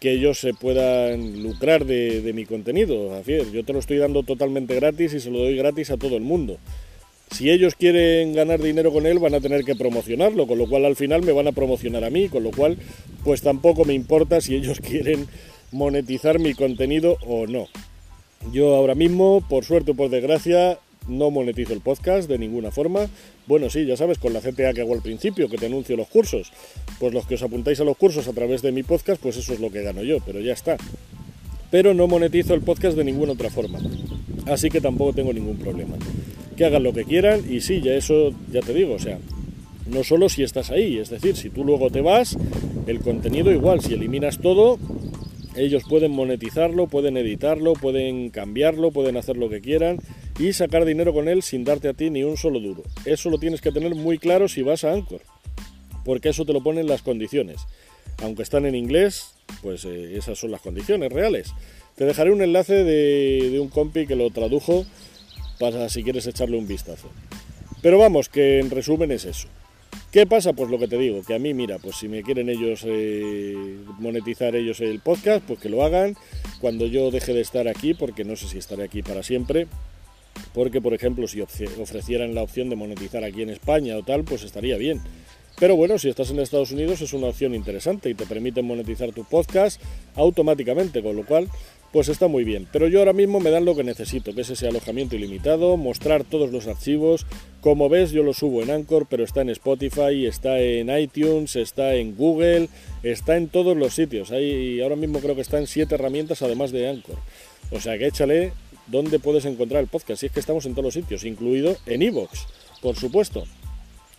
que 0.00 0.12
ellos 0.12 0.38
se 0.38 0.52
puedan 0.52 1.42
lucrar 1.42 1.86
de, 1.86 2.30
mi 2.34 2.44
contenido. 2.44 3.22
Yo 3.24 3.64
te 3.64 3.72
lo 3.72 3.78
estoy 3.78 3.98
dando 3.98 4.22
totalmente 4.22 4.74
gratis 4.74 5.14
y 5.14 5.20
se 5.20 5.30
lo 5.30 5.38
doy 5.38 5.56
gratis 5.56 5.90
a 5.90 5.96
todo 5.96 6.16
el 6.16 6.22
mundo. 6.22 6.58
Si 7.30 7.50
ellos 7.50 7.74
quieren 7.74 8.34
ganar 8.34 8.60
dinero 8.60 8.92
con 8.92 9.06
él, 9.06 9.18
van 9.18 9.34
a 9.34 9.40
tener 9.40 9.64
que 9.64 9.74
promocionarlo, 9.74 10.46
con 10.46 10.58
lo 10.58 10.68
cual 10.68 10.84
al 10.84 10.94
final 10.94 11.22
me 11.22 11.32
van 11.32 11.48
a 11.48 11.52
promocionar 11.52 12.04
a 12.04 12.10
mí, 12.10 12.28
con 12.28 12.42
lo 12.42 12.50
cual 12.50 12.76
pues 13.24 13.42
tampoco 13.42 13.84
me 13.84 13.94
importa 13.94 14.40
si 14.40 14.54
ellos 14.54 14.80
quieren 14.86 15.26
monetizar 15.72 16.38
mi 16.38 16.52
contenido 16.52 17.16
o 17.26 17.46
no. 17.46 17.68
Yo 18.52 18.74
ahora 18.74 18.94
mismo, 18.94 19.42
por 19.48 19.64
suerte 19.64 19.92
o 19.92 19.94
por 19.94 20.10
desgracia, 20.10 20.78
no 21.08 21.30
monetizo 21.30 21.72
el 21.72 21.80
podcast 21.80 22.28
de 22.28 22.38
ninguna 22.38 22.70
forma. 22.70 23.08
Bueno, 23.46 23.70
sí, 23.70 23.84
ya 23.84 23.96
sabes, 23.96 24.18
con 24.18 24.32
la 24.32 24.40
CTA 24.40 24.72
que 24.72 24.80
hago 24.80 24.94
al 24.94 25.02
principio, 25.02 25.48
que 25.48 25.58
te 25.58 25.66
anuncio 25.66 25.96
los 25.96 26.08
cursos. 26.08 26.52
Pues 26.98 27.12
los 27.12 27.26
que 27.26 27.34
os 27.34 27.42
apuntáis 27.42 27.80
a 27.80 27.84
los 27.84 27.96
cursos 27.96 28.26
a 28.28 28.32
través 28.32 28.62
de 28.62 28.72
mi 28.72 28.82
podcast, 28.82 29.20
pues 29.20 29.36
eso 29.36 29.52
es 29.52 29.60
lo 29.60 29.70
que 29.70 29.82
gano 29.82 30.02
yo, 30.02 30.18
pero 30.24 30.40
ya 30.40 30.52
está. 30.52 30.76
Pero 31.70 31.94
no 31.94 32.06
monetizo 32.06 32.54
el 32.54 32.62
podcast 32.62 32.96
de 32.96 33.04
ninguna 33.04 33.32
otra 33.32 33.50
forma. 33.50 33.78
Así 34.46 34.68
que 34.68 34.80
tampoco 34.80 35.12
tengo 35.12 35.32
ningún 35.32 35.56
problema. 35.56 35.96
Que 36.56 36.64
hagan 36.64 36.82
lo 36.82 36.92
que 36.92 37.04
quieran 37.04 37.42
y 37.52 37.60
sí, 37.60 37.80
ya 37.80 37.94
eso, 37.94 38.32
ya 38.52 38.60
te 38.60 38.72
digo, 38.72 38.94
o 38.94 38.98
sea, 38.98 39.18
no 39.86 40.04
solo 40.04 40.28
si 40.28 40.42
estás 40.42 40.70
ahí, 40.70 40.98
es 40.98 41.10
decir, 41.10 41.36
si 41.36 41.50
tú 41.50 41.64
luego 41.64 41.90
te 41.90 42.00
vas, 42.00 42.36
el 42.86 43.00
contenido 43.00 43.50
igual, 43.50 43.80
si 43.80 43.94
eliminas 43.94 44.38
todo, 44.38 44.78
ellos 45.56 45.82
pueden 45.88 46.12
monetizarlo, 46.12 46.86
pueden 46.86 47.16
editarlo, 47.16 47.74
pueden 47.74 48.30
cambiarlo, 48.30 48.92
pueden 48.92 49.16
hacer 49.16 49.36
lo 49.36 49.48
que 49.48 49.60
quieran 49.60 49.98
y 50.38 50.52
sacar 50.52 50.84
dinero 50.84 51.12
con 51.12 51.28
él 51.28 51.42
sin 51.42 51.64
darte 51.64 51.88
a 51.88 51.94
ti 51.94 52.10
ni 52.10 52.24
un 52.24 52.36
solo 52.36 52.60
duro. 52.60 52.82
Eso 53.04 53.30
lo 53.30 53.38
tienes 53.38 53.60
que 53.60 53.72
tener 53.72 53.94
muy 53.94 54.18
claro 54.18 54.48
si 54.48 54.62
vas 54.62 54.84
a 54.84 54.92
Anchor, 54.92 55.20
porque 56.04 56.30
eso 56.30 56.44
te 56.44 56.52
lo 56.52 56.62
ponen 56.62 56.86
las 56.86 57.02
condiciones. 57.02 57.60
Aunque 58.22 58.42
están 58.42 58.66
en 58.66 58.74
inglés, 58.74 59.34
pues 59.62 59.84
eh, 59.84 60.16
esas 60.16 60.38
son 60.38 60.50
las 60.50 60.60
condiciones 60.60 61.12
reales. 61.12 61.52
Te 61.96 62.04
dejaré 62.04 62.32
un 62.32 62.42
enlace 62.42 62.84
de, 62.84 63.58
un 63.60 63.68
compi 63.68 64.06
que 64.06 64.16
lo 64.16 64.30
tradujo 64.30 64.84
para 65.58 65.88
si 65.88 66.02
quieres 66.02 66.26
echarle 66.26 66.56
un 66.56 66.66
vistazo. 66.66 67.08
Pero 67.82 67.98
vamos, 67.98 68.28
que 68.28 68.58
en 68.58 68.70
resumen 68.70 69.12
es 69.12 69.24
eso. 69.24 69.48
¿Qué 70.10 70.26
pasa? 70.26 70.52
Pues 70.52 70.70
lo 70.70 70.78
que 70.78 70.88
te 70.88 70.96
digo, 70.96 71.22
que 71.22 71.34
a 71.34 71.38
mí, 71.38 71.54
mira, 71.54 71.78
pues 71.78 71.96
si 71.96 72.08
me 72.08 72.22
quieren 72.22 72.48
ellos 72.48 72.82
eh, 72.84 73.78
monetizar 73.98 74.56
ellos 74.56 74.80
el 74.80 75.00
podcast, 75.00 75.44
pues 75.44 75.60
que 75.60 75.68
lo 75.68 75.84
hagan. 75.84 76.16
Cuando 76.60 76.86
yo 76.86 77.10
deje 77.10 77.32
de 77.32 77.40
estar 77.40 77.68
aquí, 77.68 77.94
porque 77.94 78.24
no 78.24 78.36
sé 78.36 78.48
si 78.48 78.58
estaré 78.58 78.84
aquí 78.84 79.02
para 79.02 79.22
siempre, 79.22 79.66
porque 80.52 80.80
por 80.80 80.94
ejemplo 80.94 81.26
si 81.26 81.40
ofrecieran 81.40 82.34
la 82.34 82.42
opción 82.42 82.70
de 82.70 82.76
monetizar 82.76 83.24
aquí 83.24 83.42
en 83.42 83.50
España 83.50 83.96
o 83.96 84.02
tal, 84.02 84.24
pues 84.24 84.42
estaría 84.42 84.76
bien. 84.76 85.00
Pero 85.58 85.76
bueno, 85.76 85.98
si 85.98 86.08
estás 86.08 86.30
en 86.30 86.40
Estados 86.40 86.72
Unidos 86.72 87.00
es 87.00 87.12
una 87.12 87.28
opción 87.28 87.54
interesante 87.54 88.10
y 88.10 88.14
te 88.14 88.26
permite 88.26 88.62
monetizar 88.62 89.12
tu 89.12 89.24
podcast 89.24 89.80
automáticamente, 90.16 91.02
con 91.02 91.16
lo 91.16 91.24
cual 91.24 91.48
pues 91.94 92.08
está 92.08 92.26
muy 92.26 92.42
bien. 92.42 92.66
Pero 92.72 92.88
yo 92.88 92.98
ahora 92.98 93.12
mismo 93.12 93.38
me 93.38 93.52
dan 93.52 93.64
lo 93.64 93.76
que 93.76 93.84
necesito, 93.84 94.34
que 94.34 94.40
es 94.40 94.50
ese 94.50 94.66
alojamiento 94.66 95.14
ilimitado, 95.14 95.76
mostrar 95.76 96.24
todos 96.24 96.50
los 96.50 96.66
archivos. 96.66 97.24
Como 97.60 97.88
ves, 97.88 98.10
yo 98.10 98.24
lo 98.24 98.32
subo 98.34 98.62
en 98.62 98.72
Anchor, 98.72 99.06
pero 99.08 99.22
está 99.22 99.42
en 99.42 99.50
Spotify, 99.50 100.26
está 100.26 100.58
en 100.58 100.90
iTunes, 100.90 101.54
está 101.54 101.94
en 101.94 102.16
Google, 102.16 102.68
está 103.04 103.36
en 103.36 103.46
todos 103.46 103.76
los 103.76 103.94
sitios. 103.94 104.32
Hay, 104.32 104.80
ahora 104.80 104.96
mismo 104.96 105.20
creo 105.20 105.36
que 105.36 105.42
está 105.42 105.58
en 105.58 105.68
siete 105.68 105.94
herramientas 105.94 106.42
además 106.42 106.72
de 106.72 106.88
Anchor. 106.88 107.18
O 107.70 107.80
sea 107.80 107.96
que 107.96 108.08
échale 108.08 108.52
dónde 108.86 109.18
puedes 109.18 109.44
encontrar 109.44 109.82
el 109.82 109.88
podcast. 109.88 110.20
Si 110.20 110.26
es 110.26 110.32
que 110.32 110.40
estamos 110.40 110.66
en 110.66 110.72
todos 110.72 110.84
los 110.84 110.94
sitios, 110.94 111.24
incluido 111.24 111.76
en 111.86 112.02
iVoox, 112.02 112.46
por 112.80 112.96
supuesto. 112.96 113.44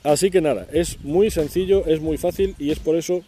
Así 0.04 0.30
que 0.30 0.42
nada, 0.42 0.68
es 0.72 1.04
muy 1.04 1.32
sencillo, 1.32 1.86
es 1.88 2.00
muy 2.00 2.18
fácil 2.18 2.56
y 2.60 2.72
es 2.72 2.80
por 2.80 2.96
eso 2.96 3.24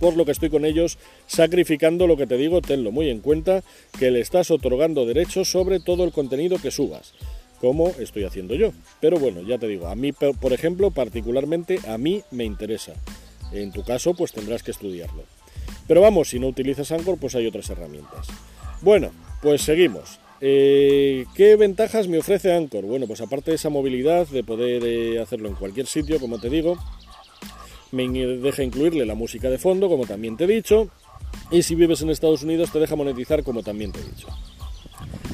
por 0.00 0.16
lo 0.16 0.24
que 0.24 0.32
estoy 0.32 0.48
con 0.48 0.64
ellos 0.64 0.98
sacrificando 1.26 2.06
lo 2.06 2.16
que 2.16 2.26
te 2.26 2.36
digo, 2.36 2.60
tenlo 2.60 2.92
muy 2.92 3.10
en 3.10 3.20
cuenta, 3.20 3.62
que 3.98 4.10
le 4.10 4.20
estás 4.20 4.50
otorgando 4.50 5.06
derechos 5.06 5.50
sobre 5.50 5.80
todo 5.80 6.04
el 6.04 6.12
contenido 6.12 6.58
que 6.58 6.70
subas, 6.70 7.14
como 7.60 7.88
estoy 7.98 8.24
haciendo 8.24 8.54
yo. 8.54 8.72
Pero 9.00 9.18
bueno, 9.18 9.42
ya 9.42 9.58
te 9.58 9.66
digo, 9.66 9.88
a 9.88 9.96
mí, 9.96 10.12
por 10.12 10.52
ejemplo, 10.52 10.90
particularmente 10.90 11.80
a 11.88 11.98
mí 11.98 12.22
me 12.30 12.44
interesa. 12.44 12.92
En 13.52 13.72
tu 13.72 13.82
caso, 13.82 14.14
pues 14.14 14.32
tendrás 14.32 14.62
que 14.62 14.70
estudiarlo. 14.70 15.24
Pero 15.86 16.00
vamos, 16.00 16.28
si 16.28 16.38
no 16.38 16.48
utilizas 16.48 16.92
Anchor, 16.92 17.18
pues 17.18 17.34
hay 17.34 17.46
otras 17.46 17.68
herramientas. 17.70 18.28
Bueno, 18.82 19.10
pues 19.42 19.62
seguimos. 19.62 20.18
Eh, 20.40 21.24
¿Qué 21.34 21.56
ventajas 21.56 22.06
me 22.08 22.18
ofrece 22.18 22.52
Anchor? 22.52 22.84
Bueno, 22.84 23.06
pues 23.06 23.20
aparte 23.20 23.50
de 23.50 23.56
esa 23.56 23.70
movilidad, 23.70 24.26
de 24.28 24.44
poder 24.44 24.82
eh, 24.84 25.20
hacerlo 25.20 25.48
en 25.48 25.54
cualquier 25.54 25.86
sitio, 25.86 26.20
como 26.20 26.38
te 26.38 26.48
digo, 26.48 26.78
me 27.90 28.08
deja 28.08 28.62
incluirle 28.62 29.04
la 29.06 29.14
música 29.14 29.50
de 29.50 29.58
fondo, 29.58 29.88
como 29.88 30.06
también 30.06 30.36
te 30.36 30.44
he 30.44 30.46
dicho, 30.46 30.88
y 31.50 31.62
si 31.62 31.74
vives 31.74 32.02
en 32.02 32.10
Estados 32.10 32.42
Unidos 32.42 32.70
te 32.70 32.78
deja 32.78 32.94
monetizar, 32.94 33.42
como 33.42 33.62
también 33.62 33.92
te 33.92 34.00
he 34.00 34.04
dicho. 34.04 34.28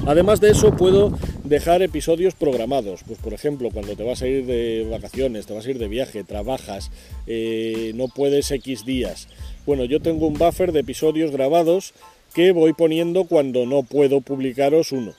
Además 0.07 0.39
de 0.39 0.51
eso, 0.51 0.75
puedo 0.75 1.17
dejar 1.43 1.81
episodios 1.81 2.35
programados. 2.35 3.01
Pues 3.07 3.17
por 3.19 3.33
ejemplo, 3.33 3.71
cuando 3.71 3.95
te 3.95 4.03
vas 4.03 4.21
a 4.21 4.27
ir 4.27 4.45
de 4.45 4.87
vacaciones, 4.89 5.47
te 5.47 5.53
vas 5.53 5.65
a 5.65 5.69
ir 5.71 5.79
de 5.79 5.87
viaje, 5.87 6.23
trabajas, 6.23 6.91
eh, 7.25 7.91
no 7.95 8.07
puedes 8.07 8.51
X 8.51 8.85
días. 8.85 9.27
Bueno, 9.65 9.85
yo 9.85 9.99
tengo 10.01 10.27
un 10.27 10.35
buffer 10.35 10.71
de 10.71 10.81
episodios 10.81 11.31
grabados 11.31 11.93
que 12.35 12.51
voy 12.51 12.73
poniendo 12.73 13.23
cuando 13.23 13.65
no 13.65 13.83
puedo 13.83 14.19
publicaros 14.19 14.91
uno. 14.91 15.13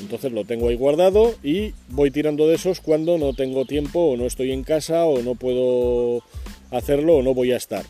Entonces 0.00 0.32
lo 0.32 0.46
tengo 0.46 0.68
ahí 0.68 0.74
guardado 0.74 1.34
y 1.42 1.74
voy 1.90 2.10
tirando 2.10 2.48
de 2.48 2.54
esos 2.54 2.80
cuando 2.80 3.18
no 3.18 3.34
tengo 3.34 3.66
tiempo 3.66 4.00
o 4.00 4.16
no 4.16 4.24
estoy 4.24 4.52
en 4.52 4.64
casa 4.64 5.04
o 5.04 5.20
no 5.20 5.34
puedo 5.34 6.22
hacerlo 6.70 7.16
o 7.16 7.22
no 7.22 7.34
voy 7.34 7.52
a 7.52 7.58
estar. 7.58 7.84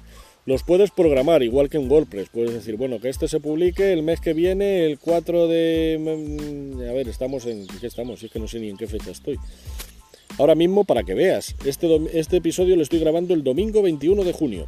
Los 0.46 0.64
puedes 0.64 0.90
programar 0.90 1.44
igual 1.44 1.70
que 1.70 1.76
en 1.76 1.88
WordPress. 1.88 2.28
Puedes 2.30 2.52
decir, 2.52 2.74
bueno, 2.76 2.98
que 2.98 3.08
este 3.08 3.28
se 3.28 3.38
publique 3.38 3.92
el 3.92 4.02
mes 4.02 4.20
que 4.20 4.32
viene, 4.32 4.84
el 4.84 4.98
4 4.98 5.46
de... 5.46 5.98
Mm, 6.00 6.80
a 6.80 6.92
ver, 6.92 7.08
estamos 7.08 7.46
en... 7.46 7.68
¿Qué 7.68 7.86
estamos? 7.86 8.20
es 8.20 8.32
que 8.32 8.40
no 8.40 8.48
sé 8.48 8.58
ni 8.58 8.68
en 8.68 8.76
qué 8.76 8.88
fecha 8.88 9.12
estoy. 9.12 9.38
Ahora 10.38 10.56
mismo, 10.56 10.82
para 10.82 11.04
que 11.04 11.14
veas, 11.14 11.54
este, 11.64 12.00
este 12.14 12.38
episodio 12.38 12.74
lo 12.74 12.82
estoy 12.82 12.98
grabando 12.98 13.32
el 13.32 13.44
domingo 13.44 13.80
21 13.80 14.24
de 14.24 14.32
junio. 14.32 14.66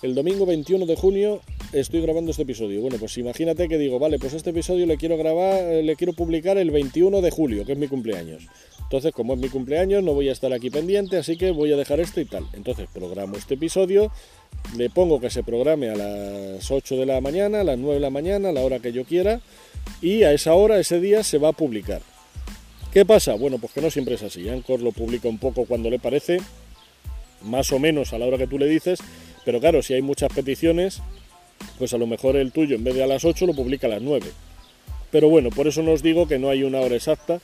El 0.00 0.14
domingo 0.14 0.46
21 0.46 0.86
de 0.86 0.96
junio 0.96 1.42
estoy 1.72 2.00
grabando 2.00 2.30
este 2.30 2.42
episodio. 2.42 2.80
Bueno, 2.80 2.96
pues 2.98 3.16
imagínate 3.18 3.68
que 3.68 3.78
digo, 3.78 3.98
vale, 3.98 4.18
pues 4.18 4.34
este 4.34 4.50
episodio 4.50 4.86
le 4.86 4.96
quiero 4.96 5.16
grabar, 5.16 5.62
eh, 5.62 5.82
le 5.82 5.96
quiero 5.96 6.12
publicar 6.12 6.58
el 6.58 6.70
21 6.70 7.20
de 7.20 7.30
julio, 7.30 7.64
que 7.64 7.72
es 7.72 7.78
mi 7.78 7.88
cumpleaños. 7.88 8.46
Entonces, 8.80 9.12
como 9.12 9.34
es 9.34 9.38
mi 9.38 9.48
cumpleaños, 9.48 10.02
no 10.02 10.14
voy 10.14 10.28
a 10.28 10.32
estar 10.32 10.52
aquí 10.52 10.68
pendiente, 10.68 11.16
así 11.16 11.36
que 11.36 11.52
voy 11.52 11.72
a 11.72 11.76
dejar 11.76 12.00
esto 12.00 12.20
y 12.20 12.24
tal. 12.24 12.46
Entonces, 12.54 12.88
programo 12.92 13.36
este 13.36 13.54
episodio, 13.54 14.10
le 14.76 14.90
pongo 14.90 15.20
que 15.20 15.30
se 15.30 15.44
programe 15.44 15.90
a 15.90 15.96
las 15.96 16.70
8 16.70 16.96
de 16.96 17.06
la 17.06 17.20
mañana, 17.20 17.60
a 17.60 17.64
las 17.64 17.78
9 17.78 17.94
de 17.94 18.00
la 18.00 18.10
mañana, 18.10 18.48
a 18.48 18.52
la 18.52 18.62
hora 18.62 18.80
que 18.80 18.92
yo 18.92 19.04
quiera, 19.04 19.40
y 20.02 20.24
a 20.24 20.32
esa 20.32 20.54
hora, 20.54 20.80
ese 20.80 21.00
día, 21.00 21.22
se 21.22 21.38
va 21.38 21.50
a 21.50 21.52
publicar. 21.52 22.02
¿Qué 22.92 23.06
pasa? 23.06 23.34
Bueno, 23.34 23.58
pues 23.58 23.72
que 23.72 23.80
no 23.80 23.90
siempre 23.90 24.16
es 24.16 24.22
así. 24.24 24.48
Anchor 24.48 24.80
lo 24.80 24.90
publica 24.90 25.28
un 25.28 25.38
poco 25.38 25.64
cuando 25.66 25.88
le 25.88 26.00
parece, 26.00 26.38
más 27.42 27.70
o 27.72 27.78
menos 27.78 28.12
a 28.12 28.18
la 28.18 28.26
hora 28.26 28.38
que 28.38 28.48
tú 28.48 28.58
le 28.58 28.66
dices, 28.66 28.98
pero 29.44 29.60
claro, 29.60 29.82
si 29.82 29.94
hay 29.94 30.02
muchas 30.02 30.32
peticiones, 30.32 31.00
pues 31.78 31.94
a 31.94 31.98
lo 31.98 32.06
mejor 32.06 32.36
el 32.36 32.52
tuyo 32.52 32.76
en 32.76 32.84
vez 32.84 32.94
de 32.94 33.02
a 33.02 33.06
las 33.06 33.24
8 33.24 33.46
lo 33.46 33.54
publica 33.54 33.86
a 33.86 33.90
las 33.90 34.02
9. 34.02 34.26
Pero 35.10 35.28
bueno, 35.28 35.50
por 35.50 35.66
eso 35.66 35.82
no 35.82 35.92
os 35.92 36.02
digo 36.02 36.28
que 36.28 36.38
no 36.38 36.50
hay 36.50 36.62
una 36.62 36.80
hora 36.80 36.96
exacta, 36.96 37.40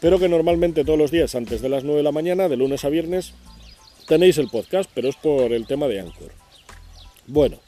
pero 0.00 0.18
que 0.18 0.28
normalmente 0.28 0.84
todos 0.84 0.98
los 0.98 1.10
días 1.10 1.34
antes 1.34 1.62
de 1.62 1.68
las 1.68 1.84
9 1.84 1.98
de 1.98 2.02
la 2.02 2.12
mañana, 2.12 2.48
de 2.48 2.56
lunes 2.56 2.84
a 2.84 2.88
viernes, 2.88 3.34
tenéis 4.06 4.38
el 4.38 4.48
podcast, 4.48 4.90
pero 4.94 5.08
es 5.08 5.16
por 5.16 5.52
el 5.52 5.66
tema 5.66 5.86
de 5.88 6.00
Anchor. 6.00 6.32
Bueno, 7.26 7.58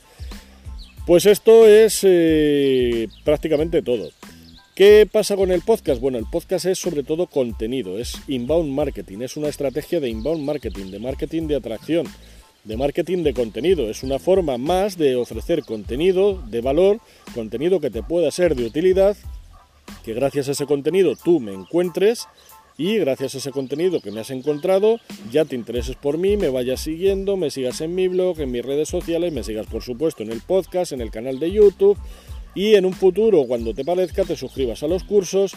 pues 1.07 1.25
esto 1.27 1.67
es 1.67 2.01
eh, 2.03 3.09
prácticamente 3.25 3.83
todo. 3.83 4.11
¿Qué 4.75 5.09
pasa 5.11 5.37
con 5.37 5.51
el 5.53 5.63
podcast? 5.63 6.03
Bueno, 6.03 6.19
el 6.19 6.27
podcast 6.31 6.67
es 6.67 6.79
sobre 6.79 7.03
todo 7.03 7.29
contenido, 7.29 7.99
es 7.99 8.17
inbound 8.29 8.71
marketing, 8.71 9.23
es 9.23 9.39
una 9.39 9.49
estrategia 9.49 10.01
de 10.01 10.11
inbound 10.11 10.45
marketing, 10.45 10.91
de 10.91 10.99
marketing 10.99 11.47
de 11.47 11.57
atracción, 11.57 12.07
de 12.67 12.77
marketing 12.77 13.23
de 13.23 13.33
contenido. 13.33 13.89
Es 13.89 14.03
una 14.03 14.19
forma 14.19 14.59
más 14.59 14.99
de 14.99 15.17
ofrecer 15.17 15.63
contenido 15.63 16.43
de 16.49 16.61
valor, 16.61 17.01
contenido 17.35 17.81
que 17.81 17.91
te 17.91 18.03
pueda 18.03 18.31
ser 18.31 18.55
de 18.55 18.65
utilidad 18.65 19.17
que 20.05 20.15
gracias 20.15 20.49
a 20.49 20.53
ese 20.53 20.67
contenido 20.67 21.15
tú 21.17 21.41
me 21.41 21.53
encuentres 21.53 22.27
y 22.79 22.99
gracias 22.99 23.35
a 23.35 23.39
ese 23.39 23.51
contenido 23.53 24.01
que 24.01 24.11
me 24.11 24.21
has 24.21 24.31
encontrado 24.31 25.01
ya 25.31 25.45
te 25.45 25.55
intereses 25.55 25.97
por 25.97 26.19
mí, 26.19 26.37
me 26.37 26.49
vayas 26.49 26.81
siguiendo, 26.81 27.37
me 27.37 27.51
sigas 27.51 27.81
en 27.81 27.95
mi 27.95 28.09
blog, 28.09 28.41
en 28.41 28.51
mis 28.51 28.65
redes 28.65 28.89
sociales, 28.89 29.33
me 29.33 29.43
sigas 29.43 29.67
por 29.67 29.83
supuesto 29.83 30.23
en 30.23 30.33
el 30.33 30.41
podcast, 30.41 30.93
en 30.93 31.01
el 31.01 31.11
canal 31.11 31.39
de 31.39 31.53
YouTube 31.53 31.99
y 32.55 32.75
en 32.75 32.85
un 32.85 32.93
futuro 32.93 33.45
cuando 33.47 33.75
te 33.75 33.85
parezca 33.85 34.25
te 34.25 34.37
suscribas 34.37 34.83
a 34.83 34.89
los 34.89 35.05
cursos 35.05 35.53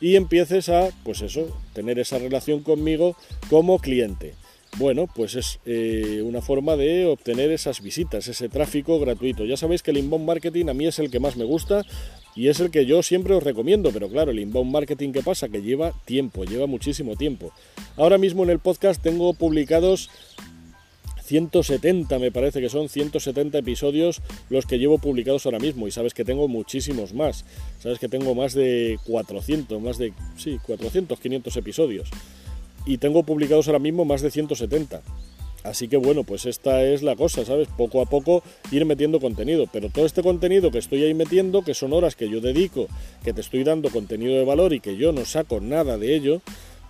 y 0.00 0.16
empieces 0.16 0.68
a, 0.68 0.88
pues 1.04 1.22
eso, 1.22 1.46
tener 1.72 1.98
esa 1.98 2.18
relación 2.18 2.62
conmigo 2.62 3.16
como 3.48 3.78
cliente. 3.78 4.34
Bueno, 4.76 5.06
pues 5.06 5.36
es 5.36 5.60
eh, 5.66 6.20
una 6.24 6.42
forma 6.42 6.74
de 6.74 7.06
obtener 7.06 7.52
esas 7.52 7.80
visitas, 7.80 8.26
ese 8.26 8.48
tráfico 8.48 8.98
gratuito. 8.98 9.44
Ya 9.44 9.56
sabéis 9.56 9.82
que 9.82 9.92
el 9.92 9.98
inbound 9.98 10.26
marketing 10.26 10.66
a 10.68 10.74
mí 10.74 10.86
es 10.86 10.98
el 10.98 11.12
que 11.12 11.20
más 11.20 11.36
me 11.36 11.44
gusta 11.44 11.84
y 12.34 12.48
es 12.48 12.58
el 12.58 12.72
que 12.72 12.84
yo 12.84 13.00
siempre 13.04 13.34
os 13.34 13.42
recomiendo, 13.44 13.92
pero 13.92 14.08
claro, 14.08 14.32
el 14.32 14.40
inbound 14.40 14.72
marketing 14.72 15.12
que 15.12 15.22
pasa, 15.22 15.48
que 15.48 15.62
lleva 15.62 15.92
tiempo, 16.04 16.44
lleva 16.44 16.66
muchísimo 16.66 17.14
tiempo. 17.14 17.52
Ahora 17.96 18.18
mismo 18.18 18.42
en 18.42 18.50
el 18.50 18.58
podcast 18.58 19.00
tengo 19.00 19.32
publicados 19.34 20.10
170, 21.22 22.18
me 22.18 22.32
parece 22.32 22.60
que 22.60 22.68
son 22.68 22.88
170 22.88 23.56
episodios 23.58 24.22
los 24.50 24.66
que 24.66 24.78
llevo 24.78 24.98
publicados 24.98 25.46
ahora 25.46 25.60
mismo 25.60 25.86
y 25.86 25.92
sabes 25.92 26.14
que 26.14 26.24
tengo 26.24 26.48
muchísimos 26.48 27.14
más. 27.14 27.44
Sabes 27.78 28.00
que 28.00 28.08
tengo 28.08 28.34
más 28.34 28.54
de 28.54 28.98
400, 29.06 29.80
más 29.80 29.98
de, 29.98 30.12
sí, 30.36 30.58
400, 30.66 31.20
500 31.20 31.56
episodios. 31.56 32.10
Y 32.86 32.98
tengo 32.98 33.22
publicados 33.22 33.66
ahora 33.68 33.78
mismo 33.78 34.04
más 34.04 34.22
de 34.22 34.30
170. 34.30 35.02
Así 35.64 35.88
que 35.88 35.96
bueno, 35.96 36.24
pues 36.24 36.44
esta 36.44 36.84
es 36.84 37.02
la 37.02 37.16
cosa, 37.16 37.44
¿sabes? 37.44 37.68
Poco 37.68 38.02
a 38.02 38.06
poco 38.06 38.42
ir 38.70 38.84
metiendo 38.84 39.18
contenido. 39.18 39.66
Pero 39.72 39.88
todo 39.88 40.04
este 40.04 40.22
contenido 40.22 40.70
que 40.70 40.78
estoy 40.78 41.02
ahí 41.02 41.14
metiendo, 41.14 41.62
que 41.62 41.72
son 41.72 41.94
horas 41.94 42.16
que 42.16 42.28
yo 42.28 42.42
dedico, 42.42 42.86
que 43.24 43.32
te 43.32 43.40
estoy 43.40 43.64
dando 43.64 43.88
contenido 43.88 44.34
de 44.34 44.44
valor 44.44 44.74
y 44.74 44.80
que 44.80 44.98
yo 44.98 45.12
no 45.12 45.24
saco 45.24 45.60
nada 45.60 45.96
de 45.96 46.14
ello, 46.14 46.42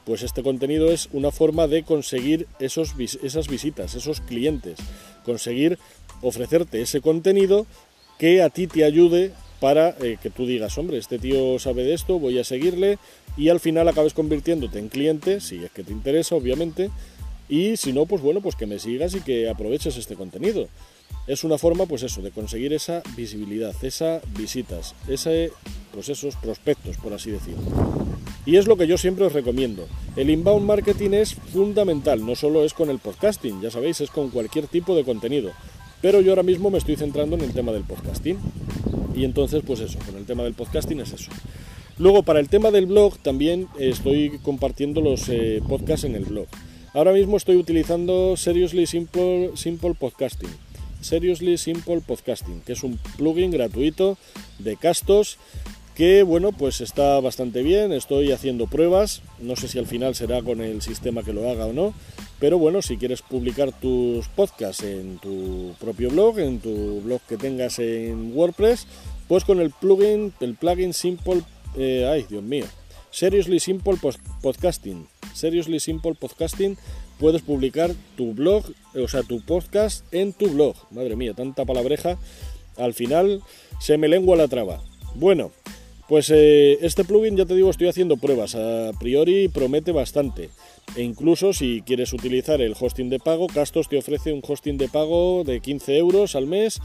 pues 0.05 0.23
este 0.23 0.43
contenido 0.43 0.91
es 0.91 1.09
una 1.13 1.31
forma 1.31 1.69
de 1.69 1.85
conseguir 1.85 2.49
esos, 2.59 2.95
esas 2.99 3.49
visitas, 3.49 3.95
esos 3.95 4.21
clientes, 4.21 4.79
conseguir 5.25 5.79
ofrecerte 6.21 6.83
ese 6.83 7.01
contenido 7.01 7.67
que 8.19 8.43
a 8.43 8.51
ti 8.51 8.67
te 8.67 8.85
ayude 8.85 9.33
para 9.65 9.97
eh, 10.03 10.19
que 10.21 10.29
tú 10.29 10.45
digas, 10.45 10.77
hombre, 10.77 10.99
este 10.99 11.19
tío 11.19 11.59
sabe 11.59 11.85
de 11.85 11.95
esto, 11.95 12.19
voy 12.19 12.39
a 12.39 12.45
seguirle 12.45 12.99
y 13.35 13.49
al 13.49 13.61
final 13.61 13.89
acabes 13.89 14.13
convirtiéndote 14.13 14.79
en 14.79 14.91
cliente, 14.91 15.41
si 15.41 15.65
es 15.65 15.71
que 15.71 15.83
te 15.83 15.91
interesa, 15.91 16.35
obviamente, 16.35 16.91
y 17.49 17.79
si 17.79 17.95
no, 17.95 18.05
pues 18.05 18.21
bueno, 18.21 18.43
pues 18.43 18.57
que 18.57 18.67
me 18.67 18.79
sigas 18.79 19.15
y 19.15 19.23
que 19.23 19.49
aproveches 19.49 19.97
este 19.97 20.17
contenido. 20.17 20.69
Es 21.27 21.45
una 21.45 21.57
forma, 21.57 21.87
pues 21.87 22.03
eso, 22.03 22.21
de 22.21 22.31
conseguir 22.31 22.75
esa 22.75 23.03
visibilidad, 23.17 23.75
esas 23.83 24.23
visitas, 24.37 24.95
ese, 25.09 25.51
pues 25.95 26.11
esos 26.11 26.37
prospectos, 26.37 26.99
por 26.99 27.15
así 27.15 27.31
decirlo. 27.31 27.63
Y 28.45 28.59
es 28.59 28.67
lo 28.67 28.77
que 28.77 28.87
yo 28.87 28.99
siempre 28.99 29.25
os 29.25 29.33
recomiendo. 29.33 29.87
El 30.15 30.29
inbound 30.29 30.67
marketing 30.67 31.13
es 31.13 31.33
fundamental, 31.33 32.27
no 32.27 32.35
solo 32.35 32.67
es 32.67 32.75
con 32.75 32.91
el 32.91 32.99
podcasting, 32.99 33.63
ya 33.63 33.71
sabéis, 33.71 34.03
es 34.03 34.11
con 34.11 34.29
cualquier 34.29 34.67
tipo 34.67 34.95
de 34.95 35.05
contenido. 35.05 35.53
Pero 36.03 36.21
yo 36.21 36.33
ahora 36.33 36.43
mismo 36.43 36.69
me 36.69 36.77
estoy 36.77 36.97
centrando 36.97 37.35
en 37.37 37.41
el 37.41 37.55
tema 37.55 37.73
del 37.73 37.85
podcasting. 37.85 38.37
Y 39.15 39.25
entonces, 39.25 39.63
pues 39.67 39.81
eso, 39.81 39.99
con 40.01 40.17
el 40.17 40.25
tema 40.25 40.43
del 40.43 40.55
podcasting 40.55 41.01
es 41.01 41.13
eso. 41.13 41.31
Luego, 41.99 42.23
para 42.23 42.41
el 42.41 42.49
tema 42.49 42.71
del 42.71 42.87
blog, 42.87 43.17
también 43.19 43.69
estoy 43.79 44.39
compartiendo 44.43 45.01
los 45.01 45.29
eh, 45.29 45.63
podcasts 45.69 46.05
en 46.05 46.17
el 46.17 46.25
blog. 46.25 46.47
Ahora 46.93 47.13
mismo 47.13 47.37
estoy 47.37 47.57
utilizando 47.57 48.37
Seriously 48.37 48.87
Simple, 48.87 49.53
Simple 49.55 49.95
Podcasting. 49.95 50.51
Seriously 51.01 51.59
Simple 51.59 52.01
Podcasting, 52.01 52.63
que 52.63 52.73
es 52.73 52.83
un 52.83 52.99
plugin 53.17 53.51
gratuito 53.51 54.17
de 54.59 54.77
Castos 54.77 55.39
que 55.95 56.23
bueno, 56.23 56.53
pues 56.53 56.81
está 56.81 57.21
bastante 57.21 57.63
bien, 57.63 57.93
estoy 57.93 58.33
haciendo 58.33 58.67
pruebas, 58.67 59.23
no 59.39 59.55
sé 59.57 59.69
si 59.69 59.79
al 59.79 59.87
final 59.87 60.15
será 60.15 60.43
con 60.43 60.61
el 60.61 60.83
sistema 60.83 61.23
que 61.23 61.33
lo 61.33 61.49
haga 61.49 61.67
o 61.67 61.73
no, 61.73 61.95
pero 62.41 62.59
bueno, 62.59 62.83
si 62.83 62.97
quieres 62.97 63.23
publicar 63.23 63.73
tus 63.73 64.29
podcasts 64.29 64.83
en 64.83 65.19
tu 65.19 65.75
propio 65.79 66.11
blog, 66.11 66.41
en 66.41 66.59
tu 66.59 67.01
blog 67.01 67.21
que 67.29 67.37
tengas 67.37 67.79
en 67.79 68.37
WordPress, 68.37 68.87
pues 69.29 69.45
con 69.45 69.61
el 69.61 69.71
plugin, 69.71 70.33
el 70.41 70.55
plugin 70.55 70.93
Simple, 70.93 71.43
eh, 71.77 72.09
ay 72.11 72.27
Dios 72.29 72.43
mío, 72.43 72.67
Seriously 73.11 73.61
Simple 73.61 73.95
Podcasting, 74.43 75.07
Seriously 75.33 75.79
Simple 75.79 76.15
Podcasting, 76.15 76.77
puedes 77.21 77.43
publicar 77.43 77.93
tu 78.17 78.35
blog, 78.35 78.65
o 78.95 79.09
sea, 79.09 79.23
tu 79.23 79.41
podcast 79.41 80.05
en 80.13 80.33
tu 80.33 80.51
blog. 80.51 80.75
Madre 80.91 81.17
mía, 81.17 81.33
tanta 81.35 81.65
palabreja. 81.65 82.19
Al 82.77 82.93
final 82.93 83.41
se 83.81 83.99
me 83.99 84.09
lengua 84.09 84.37
la 84.37 84.49
traba. 84.49 84.83
Bueno, 85.15 85.53
pues 86.09 86.31
eh, 86.31 86.79
este 86.83 87.05
plugin 87.05 87.37
ya 87.37 87.47
te 87.47 87.55
digo, 87.55 87.71
estoy 87.71 87.89
haciendo 87.89 88.17
pruebas. 88.17 88.55
A 88.55 88.93
priori 88.99 89.49
promete 89.49 89.93
bastante. 89.93 90.51
E 90.97 91.03
incluso 91.03 91.53
si 91.53 91.83
quieres 91.83 92.13
utilizar 92.13 92.61
el 92.61 92.75
hosting 92.79 93.09
de 93.09 93.19
pago, 93.19 93.47
Castos 93.47 93.89
te 93.89 93.97
ofrece 93.97 94.33
un 94.33 94.43
hosting 94.47 94.77
de 94.77 94.89
pago 94.89 95.45
de 95.45 95.61
15 95.61 95.97
euros 95.97 96.37
al 96.37 96.47
mes 96.47 96.81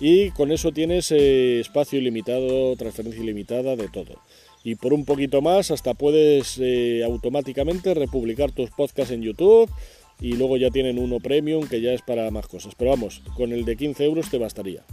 y 0.00 0.30
con 0.30 0.52
eso 0.52 0.70
tienes 0.72 1.10
eh, 1.12 1.60
espacio 1.60 1.98
ilimitado, 1.98 2.76
transferencia 2.76 3.22
ilimitada, 3.22 3.74
de 3.76 3.88
todo 3.88 4.20
y 4.64 4.76
por 4.76 4.92
un 4.92 5.04
poquito 5.04 5.42
más 5.42 5.70
hasta 5.70 5.94
puedes 5.94 6.58
eh, 6.58 7.02
automáticamente 7.04 7.94
republicar 7.94 8.52
tus 8.52 8.70
podcasts 8.70 9.12
en 9.12 9.22
YouTube 9.22 9.70
y 10.20 10.34
luego 10.34 10.56
ya 10.56 10.70
tienen 10.70 10.98
uno 10.98 11.18
premium 11.18 11.66
que 11.66 11.80
ya 11.80 11.92
es 11.92 12.02
para 12.02 12.30
más 12.30 12.46
cosas. 12.46 12.74
Pero 12.76 12.90
vamos, 12.90 13.22
con 13.36 13.52
el 13.52 13.64
de 13.64 13.76
15 13.76 14.04
euros 14.04 14.30
te 14.30 14.38
bastaría. 14.38 14.84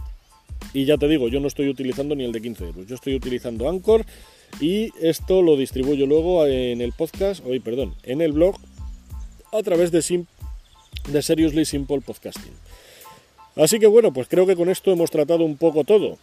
Y 0.72 0.84
ya 0.84 0.96
te 0.96 1.08
digo, 1.08 1.28
yo 1.28 1.40
no 1.40 1.48
estoy 1.48 1.68
utilizando 1.68 2.14
ni 2.14 2.24
el 2.24 2.32
de 2.32 2.40
15 2.40 2.64
euros, 2.64 2.86
yo 2.86 2.94
estoy 2.94 3.14
utilizando 3.14 3.68
Anchor 3.68 4.04
y 4.60 4.90
esto 5.00 5.42
lo 5.42 5.56
distribuyo 5.56 6.06
luego 6.06 6.46
en 6.46 6.80
el 6.80 6.92
podcast, 6.92 7.44
hoy 7.44 7.60
perdón, 7.60 7.94
en 8.02 8.20
el 8.20 8.32
blog 8.32 8.56
a 9.52 9.62
través 9.62 9.90
de, 9.90 10.24
de 11.08 11.22
Seriously 11.22 11.64
Simple 11.64 12.00
Podcasting. 12.00 12.52
Así 13.56 13.78
que 13.78 13.86
bueno, 13.86 14.12
pues 14.12 14.28
creo 14.28 14.46
que 14.46 14.56
con 14.56 14.68
esto 14.68 14.92
hemos 14.92 15.10
tratado 15.10 15.44
un 15.44 15.56
poco 15.56 15.84
todo. 15.84 16.18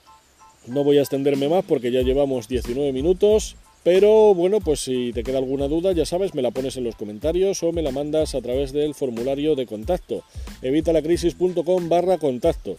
No 0.66 0.84
voy 0.84 0.98
a 0.98 1.02
extenderme 1.02 1.50
más 1.50 1.64
porque 1.66 1.92
ya 1.92 2.02
llevamos 2.02 2.48
19 2.48 2.92
minutos, 2.92 3.56
pero 3.84 4.34
bueno, 4.34 4.60
pues 4.60 4.82
si 4.82 5.14
te 5.14 5.24
queda 5.24 5.38
alguna 5.38 5.68
duda, 5.68 5.94
ya 5.94 6.06
sabes, 6.06 6.34
me 6.34 6.42
la 6.42 6.52
pones 6.52 6.76
en 6.78 6.84
los 6.84 6.96
comentarios 6.96 7.64
o 7.64 7.72
me 7.72 7.82
la 7.82 7.92
mandas 7.92 8.36
a 8.36 8.42
través 8.42 8.74
del 8.74 8.94
formulario 8.94 9.56
de 9.56 9.66
contacto, 9.66 10.24
evitalacrisis.com 10.62 11.90
barra 11.90 12.18
contacto. 12.18 12.78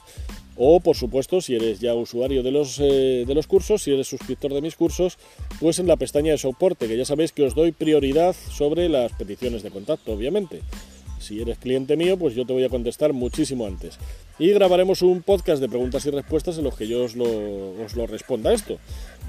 O, 0.59 0.81
por 0.81 0.97
supuesto, 0.97 1.41
si 1.41 1.55
eres 1.55 1.79
ya 1.79 1.95
usuario 1.95 2.43
de 2.43 2.51
los, 2.51 2.81
eh, 2.81 3.25
de 3.27 3.35
los 3.35 3.47
cursos, 3.47 3.83
si 3.83 3.93
eres 3.93 4.09
suscriptor 4.09 4.53
de 4.53 4.61
mis 4.61 4.75
cursos, 4.75 5.17
pues 5.61 5.79
en 5.79 5.87
la 5.87 5.97
pestaña 5.97 6.33
de 6.33 6.39
soporte, 6.39 6.89
que 6.89 6.97
ya 6.97 7.05
sabéis 7.05 7.31
que 7.31 7.45
os 7.45 7.55
doy 7.55 7.71
prioridad 7.71 8.35
sobre 8.51 8.89
las 8.89 9.13
peticiones 9.13 9.63
de 9.63 9.71
contacto, 9.71 10.13
obviamente. 10.13 10.63
Si 11.21 11.41
eres 11.41 11.59
cliente 11.59 11.97
mío, 11.97 12.19
pues 12.19 12.35
yo 12.35 12.45
te 12.45 12.53
voy 12.53 12.65
a 12.65 12.69
contestar 12.69 13.13
muchísimo 13.13 13.67
antes. 13.67 13.99
Y 14.39 14.51
grabaremos 14.51 15.03
un 15.03 15.23
podcast 15.23 15.61
de 15.61 15.69
preguntas 15.69 16.07
y 16.07 16.11
respuestas 16.11 16.59
en 16.59 16.65
los 16.65 16.77
que 16.77 16.87
yo 16.87 17.05
os 17.05 17.17
lo, 17.17 18.07
responda 18.07 18.53
esto. 18.53 18.79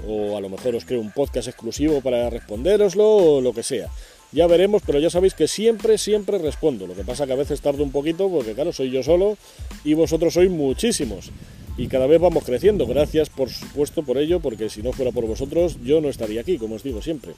O 0.06 0.36
a 0.36 0.40
lo 0.40 0.48
mejor 0.48 0.74
os 0.74 0.84
creo 0.84 1.00
un 1.00 1.12
podcast 1.12 1.48
exclusivo 1.48 2.00
para 2.00 2.30
responderoslo 2.30 3.06
o 3.06 3.40
lo 3.40 3.52
que 3.52 3.62
sea. 3.62 3.88
Ya 4.32 4.46
veremos, 4.46 4.82
pero 4.86 5.00
ya 5.00 5.10
sabéis 5.10 5.34
que 5.34 5.48
siempre, 5.48 5.98
siempre 5.98 6.38
respondo. 6.38 6.86
Lo 6.86 6.94
que 6.94 7.02
pasa 7.02 7.26
que 7.26 7.32
a 7.32 7.36
veces 7.36 7.60
tardo 7.60 7.82
un 7.82 7.90
poquito 7.90 8.28
porque 8.28 8.54
claro, 8.54 8.72
soy 8.72 8.90
yo 8.90 9.02
solo 9.02 9.36
y 9.84 9.94
vosotros 9.94 10.34
sois 10.34 10.50
muchísimos. 10.50 11.30
y 11.76 11.86
cada 11.88 12.06
vez 12.06 12.20
vamos 12.20 12.44
creciendo. 12.44 12.86
Gracias 12.86 13.30
por 13.30 13.48
supuesto 13.48 14.02
por 14.02 14.18
ello, 14.18 14.40
porque 14.40 14.68
si 14.68 14.82
no 14.82 14.92
fuera 14.92 15.12
por 15.12 15.26
vosotros 15.26 15.78
yo 15.82 16.00
no 16.00 16.08
estaría 16.08 16.42
aquí, 16.42 16.58
como 16.58 16.74
os 16.74 16.82
digo 16.82 17.00
siempre. 17.00 17.32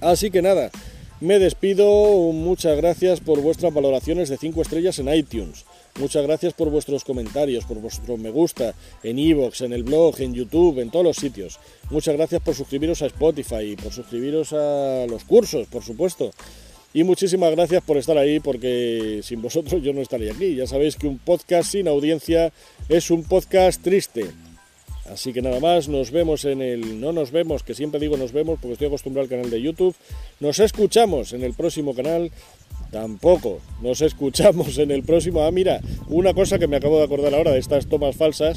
Así 0.00 0.30
que 0.30 0.42
nada, 0.42 0.70
me 1.20 1.38
despido, 1.38 2.32
muchas 2.32 2.76
gracias 2.76 3.20
por 3.20 3.40
vuestras 3.40 3.72
valoraciones 3.72 4.28
de 4.28 4.38
5 4.38 4.62
estrellas 4.62 4.98
en 4.98 5.14
iTunes. 5.14 5.66
Muchas 5.98 6.22
gracias 6.22 6.54
por 6.54 6.70
vuestros 6.70 7.04
comentarios, 7.04 7.64
por 7.64 7.78
vuestro 7.78 8.16
me 8.16 8.30
gusta 8.30 8.74
en 9.02 9.18
iVoox, 9.18 9.62
en 9.62 9.72
el 9.72 9.82
blog, 9.82 10.20
en 10.20 10.34
YouTube, 10.34 10.78
en 10.78 10.90
todos 10.90 11.04
los 11.04 11.16
sitios. 11.16 11.58
Muchas 11.90 12.16
gracias 12.16 12.40
por 12.42 12.54
suscribiros 12.54 13.02
a 13.02 13.06
Spotify, 13.06 13.76
por 13.76 13.92
suscribiros 13.92 14.52
a 14.52 15.06
los 15.08 15.24
cursos, 15.24 15.66
por 15.66 15.82
supuesto. 15.82 16.30
Y 16.92 17.04
muchísimas 17.04 17.52
gracias 17.52 17.82
por 17.84 17.98
estar 17.98 18.18
ahí, 18.18 18.40
porque 18.40 19.20
sin 19.22 19.42
vosotros 19.42 19.82
yo 19.82 19.92
no 19.92 20.00
estaría 20.00 20.32
aquí. 20.32 20.56
Ya 20.56 20.66
sabéis 20.66 20.96
que 20.96 21.06
un 21.06 21.18
podcast 21.18 21.70
sin 21.70 21.86
audiencia 21.86 22.52
es 22.88 23.10
un 23.10 23.22
podcast 23.22 23.82
triste. 23.82 24.26
Así 25.08 25.32
que 25.32 25.42
nada 25.42 25.60
más, 25.60 25.88
nos 25.88 26.10
vemos 26.10 26.44
en 26.44 26.62
el... 26.62 27.00
No 27.00 27.12
nos 27.12 27.30
vemos, 27.30 27.62
que 27.62 27.74
siempre 27.74 28.00
digo 28.00 28.16
nos 28.16 28.32
vemos 28.32 28.58
porque 28.60 28.72
estoy 28.74 28.86
acostumbrado 28.88 29.24
al 29.24 29.28
canal 29.28 29.50
de 29.50 29.60
YouTube. 29.60 29.94
Nos 30.38 30.58
escuchamos 30.60 31.32
en 31.32 31.42
el 31.42 31.54
próximo 31.54 31.94
canal. 31.94 32.30
Tampoco 32.90 33.60
nos 33.82 34.00
escuchamos 34.02 34.78
en 34.78 34.90
el 34.90 35.02
próximo. 35.02 35.42
Ah, 35.42 35.50
mira, 35.50 35.80
una 36.08 36.34
cosa 36.34 36.58
que 36.58 36.66
me 36.66 36.76
acabo 36.76 36.98
de 36.98 37.04
acordar 37.04 37.34
ahora 37.34 37.52
de 37.52 37.58
estas 37.58 37.86
tomas 37.86 38.16
falsas. 38.16 38.56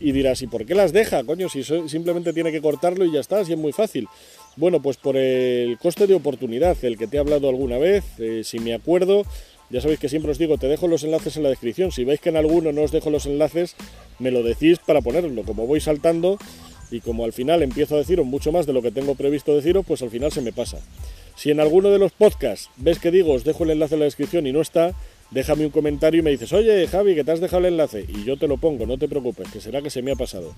Y 0.00 0.12
dirás, 0.12 0.42
¿y 0.42 0.46
por 0.46 0.64
qué 0.64 0.76
las 0.76 0.92
deja, 0.92 1.24
coño? 1.24 1.48
Si 1.48 1.64
simplemente 1.64 2.32
tiene 2.32 2.52
que 2.52 2.60
cortarlo 2.60 3.04
y 3.04 3.12
ya 3.12 3.18
está, 3.18 3.44
si 3.44 3.52
es 3.54 3.58
muy 3.58 3.72
fácil. 3.72 4.06
Bueno, 4.56 4.80
pues 4.80 4.96
por 4.96 5.16
el 5.16 5.76
coste 5.78 6.06
de 6.06 6.14
oportunidad, 6.14 6.76
el 6.82 6.96
que 6.96 7.08
te 7.08 7.16
he 7.16 7.20
hablado 7.20 7.48
alguna 7.48 7.78
vez, 7.78 8.04
eh, 8.18 8.42
si 8.44 8.60
me 8.60 8.74
acuerdo, 8.74 9.24
ya 9.70 9.80
sabéis 9.80 9.98
que 9.98 10.08
siempre 10.08 10.30
os 10.30 10.38
digo, 10.38 10.56
te 10.56 10.68
dejo 10.68 10.86
los 10.86 11.02
enlaces 11.02 11.36
en 11.36 11.42
la 11.42 11.48
descripción. 11.48 11.90
Si 11.90 12.04
veis 12.04 12.20
que 12.20 12.28
en 12.28 12.36
alguno 12.36 12.72
no 12.72 12.82
os 12.82 12.92
dejo 12.92 13.10
los 13.10 13.26
enlaces, 13.26 13.74
me 14.20 14.30
lo 14.30 14.44
decís 14.44 14.78
para 14.78 15.00
ponerlo. 15.00 15.42
Como 15.42 15.66
voy 15.66 15.80
saltando 15.80 16.38
y 16.90 17.00
como 17.00 17.24
al 17.24 17.32
final 17.32 17.62
empiezo 17.62 17.96
a 17.96 17.98
deciros 17.98 18.24
mucho 18.24 18.52
más 18.52 18.66
de 18.66 18.72
lo 18.72 18.82
que 18.82 18.92
tengo 18.92 19.16
previsto 19.16 19.54
deciros, 19.54 19.84
pues 19.84 20.00
al 20.02 20.10
final 20.10 20.30
se 20.30 20.42
me 20.42 20.52
pasa. 20.52 20.78
Si 21.38 21.52
en 21.52 21.60
alguno 21.60 21.90
de 21.90 22.00
los 22.00 22.10
podcasts 22.10 22.68
ves 22.78 22.98
que 22.98 23.12
digo, 23.12 23.32
os 23.32 23.44
dejo 23.44 23.62
el 23.62 23.70
enlace 23.70 23.94
en 23.94 24.00
la 24.00 24.06
descripción 24.06 24.48
y 24.48 24.52
no 24.52 24.60
está, 24.60 24.92
déjame 25.30 25.66
un 25.66 25.70
comentario 25.70 26.18
y 26.18 26.24
me 26.24 26.32
dices, 26.32 26.52
oye 26.52 26.84
Javi, 26.88 27.14
que 27.14 27.22
te 27.22 27.30
has 27.30 27.38
dejado 27.38 27.60
el 27.60 27.74
enlace. 27.74 28.04
Y 28.08 28.24
yo 28.24 28.36
te 28.36 28.48
lo 28.48 28.56
pongo, 28.56 28.86
no 28.86 28.98
te 28.98 29.06
preocupes, 29.06 29.48
que 29.52 29.60
será 29.60 29.80
que 29.80 29.88
se 29.88 30.02
me 30.02 30.10
ha 30.10 30.16
pasado. 30.16 30.56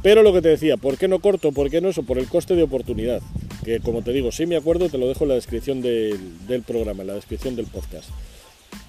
Pero 0.00 0.22
lo 0.22 0.32
que 0.32 0.40
te 0.40 0.50
decía, 0.50 0.76
¿por 0.76 0.96
qué 0.96 1.08
no 1.08 1.18
corto? 1.18 1.50
¿Por 1.50 1.70
qué 1.70 1.80
no 1.80 1.88
eso? 1.88 2.04
Por 2.04 2.18
el 2.18 2.28
coste 2.28 2.54
de 2.54 2.62
oportunidad. 2.62 3.20
Que 3.64 3.80
como 3.80 4.02
te 4.02 4.12
digo, 4.12 4.30
si 4.30 4.46
me 4.46 4.54
acuerdo, 4.54 4.88
te 4.88 4.96
lo 4.96 5.08
dejo 5.08 5.24
en 5.24 5.30
la 5.30 5.34
descripción 5.34 5.82
del, 5.82 6.62
programa, 6.64 7.02
en 7.02 7.08
la 7.08 7.14
descripción 7.14 7.56
del 7.56 7.66
podcast. 7.66 8.08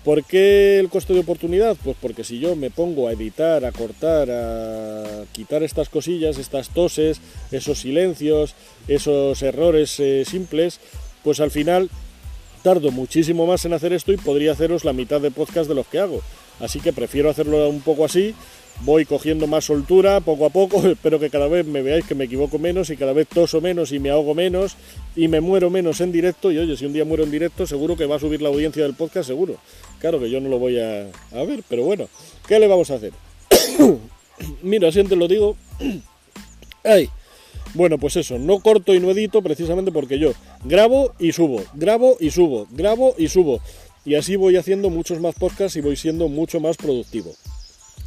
¿Por 0.03 0.23
qué 0.23 0.79
el 0.79 0.89
coste 0.89 1.13
de 1.13 1.21
oportunidad? 1.21 1.77
Pues 1.83 1.97
porque 1.99 2.23
si 2.23 2.39
yo 2.39 2.55
me 2.55 2.69
pongo 2.69 3.07
a 3.07 3.13
editar, 3.13 3.65
a 3.65 3.71
cortar, 3.71 4.29
a 4.29 5.23
quitar 5.31 5.63
estas 5.63 5.89
cosillas, 5.89 6.37
estas 6.37 6.69
toses, 6.69 7.21
esos 7.51 7.79
silencios, 7.79 8.53
esos 8.87 9.41
errores 9.41 9.99
eh, 9.99 10.25
simples, 10.25 10.79
pues 11.23 11.39
al 11.39 11.51
final 11.51 11.89
tardo 12.63 12.91
muchísimo 12.91 13.45
más 13.45 13.65
en 13.65 13.73
hacer 13.73 13.93
esto 13.93 14.13
y 14.13 14.17
podría 14.17 14.53
haceros 14.53 14.85
la 14.85 14.93
mitad 14.93 15.21
de 15.21 15.31
podcast 15.31 15.67
de 15.67 15.75
los 15.75 15.87
que 15.87 15.99
hago. 15.99 16.21
Así 16.59 16.79
que 16.79 16.93
prefiero 16.93 17.29
hacerlo 17.29 17.67
un 17.69 17.81
poco 17.81 18.05
así 18.05 18.33
voy 18.81 19.05
cogiendo 19.05 19.47
más 19.47 19.65
soltura 19.65 20.19
poco 20.21 20.45
a 20.45 20.49
poco, 20.49 20.85
espero 20.87 21.19
que 21.19 21.29
cada 21.29 21.47
vez 21.47 21.65
me 21.65 21.81
veáis 21.81 22.05
que 22.05 22.15
me 22.15 22.25
equivoco 22.25 22.59
menos 22.59 22.89
y 22.89 22.97
cada 22.97 23.13
vez 23.13 23.27
toso 23.27 23.61
menos 23.61 23.91
y 23.91 23.99
me 23.99 24.09
ahogo 24.09 24.33
menos 24.33 24.75
y 25.15 25.27
me 25.27 25.41
muero 25.41 25.69
menos 25.69 26.01
en 26.01 26.11
directo 26.11 26.51
y 26.51 26.57
oye, 26.57 26.75
si 26.75 26.85
un 26.85 26.93
día 26.93 27.05
muero 27.05 27.23
en 27.23 27.31
directo 27.31 27.65
seguro 27.67 27.95
que 27.95 28.05
va 28.05 28.17
a 28.17 28.19
subir 28.19 28.41
la 28.41 28.49
audiencia 28.49 28.83
del 28.83 28.93
podcast, 28.93 29.27
seguro. 29.27 29.57
Claro 29.99 30.19
que 30.19 30.29
yo 30.29 30.41
no 30.41 30.49
lo 30.49 30.59
voy 30.59 30.79
a, 30.79 31.07
ver, 31.31 31.63
pero 31.69 31.83
bueno, 31.83 32.09
¿qué 32.47 32.59
le 32.59 32.67
vamos 32.67 32.91
a 32.91 32.95
hacer? 32.95 33.13
Mira, 34.61 34.91
te 34.91 35.15
lo 35.15 35.27
digo. 35.27 35.55
Ay. 36.83 37.09
Bueno, 37.73 37.97
pues 37.97 38.15
eso, 38.15 38.37
no 38.37 38.59
corto 38.59 38.93
y 38.93 38.99
no 38.99 39.11
edito 39.11 39.41
precisamente 39.41 39.91
porque 39.91 40.19
yo 40.19 40.33
grabo 40.63 41.13
y 41.19 41.31
subo, 41.31 41.63
grabo 41.73 42.17
y 42.19 42.29
subo, 42.29 42.67
grabo 42.71 43.15
y 43.17 43.27
subo. 43.27 43.61
Y 44.05 44.15
así 44.15 44.35
voy 44.35 44.57
haciendo 44.57 44.89
muchos 44.89 45.19
más 45.19 45.35
podcasts 45.35 45.75
y 45.77 45.81
voy 45.81 45.95
siendo 45.95 46.27
mucho 46.27 46.59
más 46.59 46.77
productivo. 46.77 47.33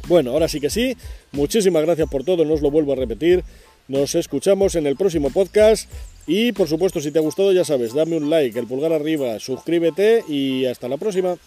Bueno, 0.07 0.31
ahora 0.31 0.47
sí 0.47 0.61
que 0.61 0.69
sí, 0.69 0.95
muchísimas 1.33 1.83
gracias 1.83 2.09
por 2.09 2.23
todo, 2.23 2.45
no 2.45 2.53
os 2.53 2.61
lo 2.61 2.71
vuelvo 2.71 2.93
a 2.93 2.95
repetir. 2.95 3.43
Nos 3.89 4.15
escuchamos 4.15 4.75
en 4.75 4.87
el 4.87 4.95
próximo 4.95 5.29
podcast 5.31 5.89
y 6.27 6.51
por 6.51 6.67
supuesto 6.67 7.01
si 7.01 7.11
te 7.11 7.19
ha 7.19 7.21
gustado 7.21 7.51
ya 7.51 7.65
sabes, 7.65 7.93
dame 7.93 8.17
un 8.17 8.29
like, 8.29 8.57
el 8.57 8.67
pulgar 8.67 8.93
arriba, 8.93 9.39
suscríbete 9.39 10.23
y 10.27 10.65
hasta 10.65 10.87
la 10.87 10.97
próxima. 10.97 11.37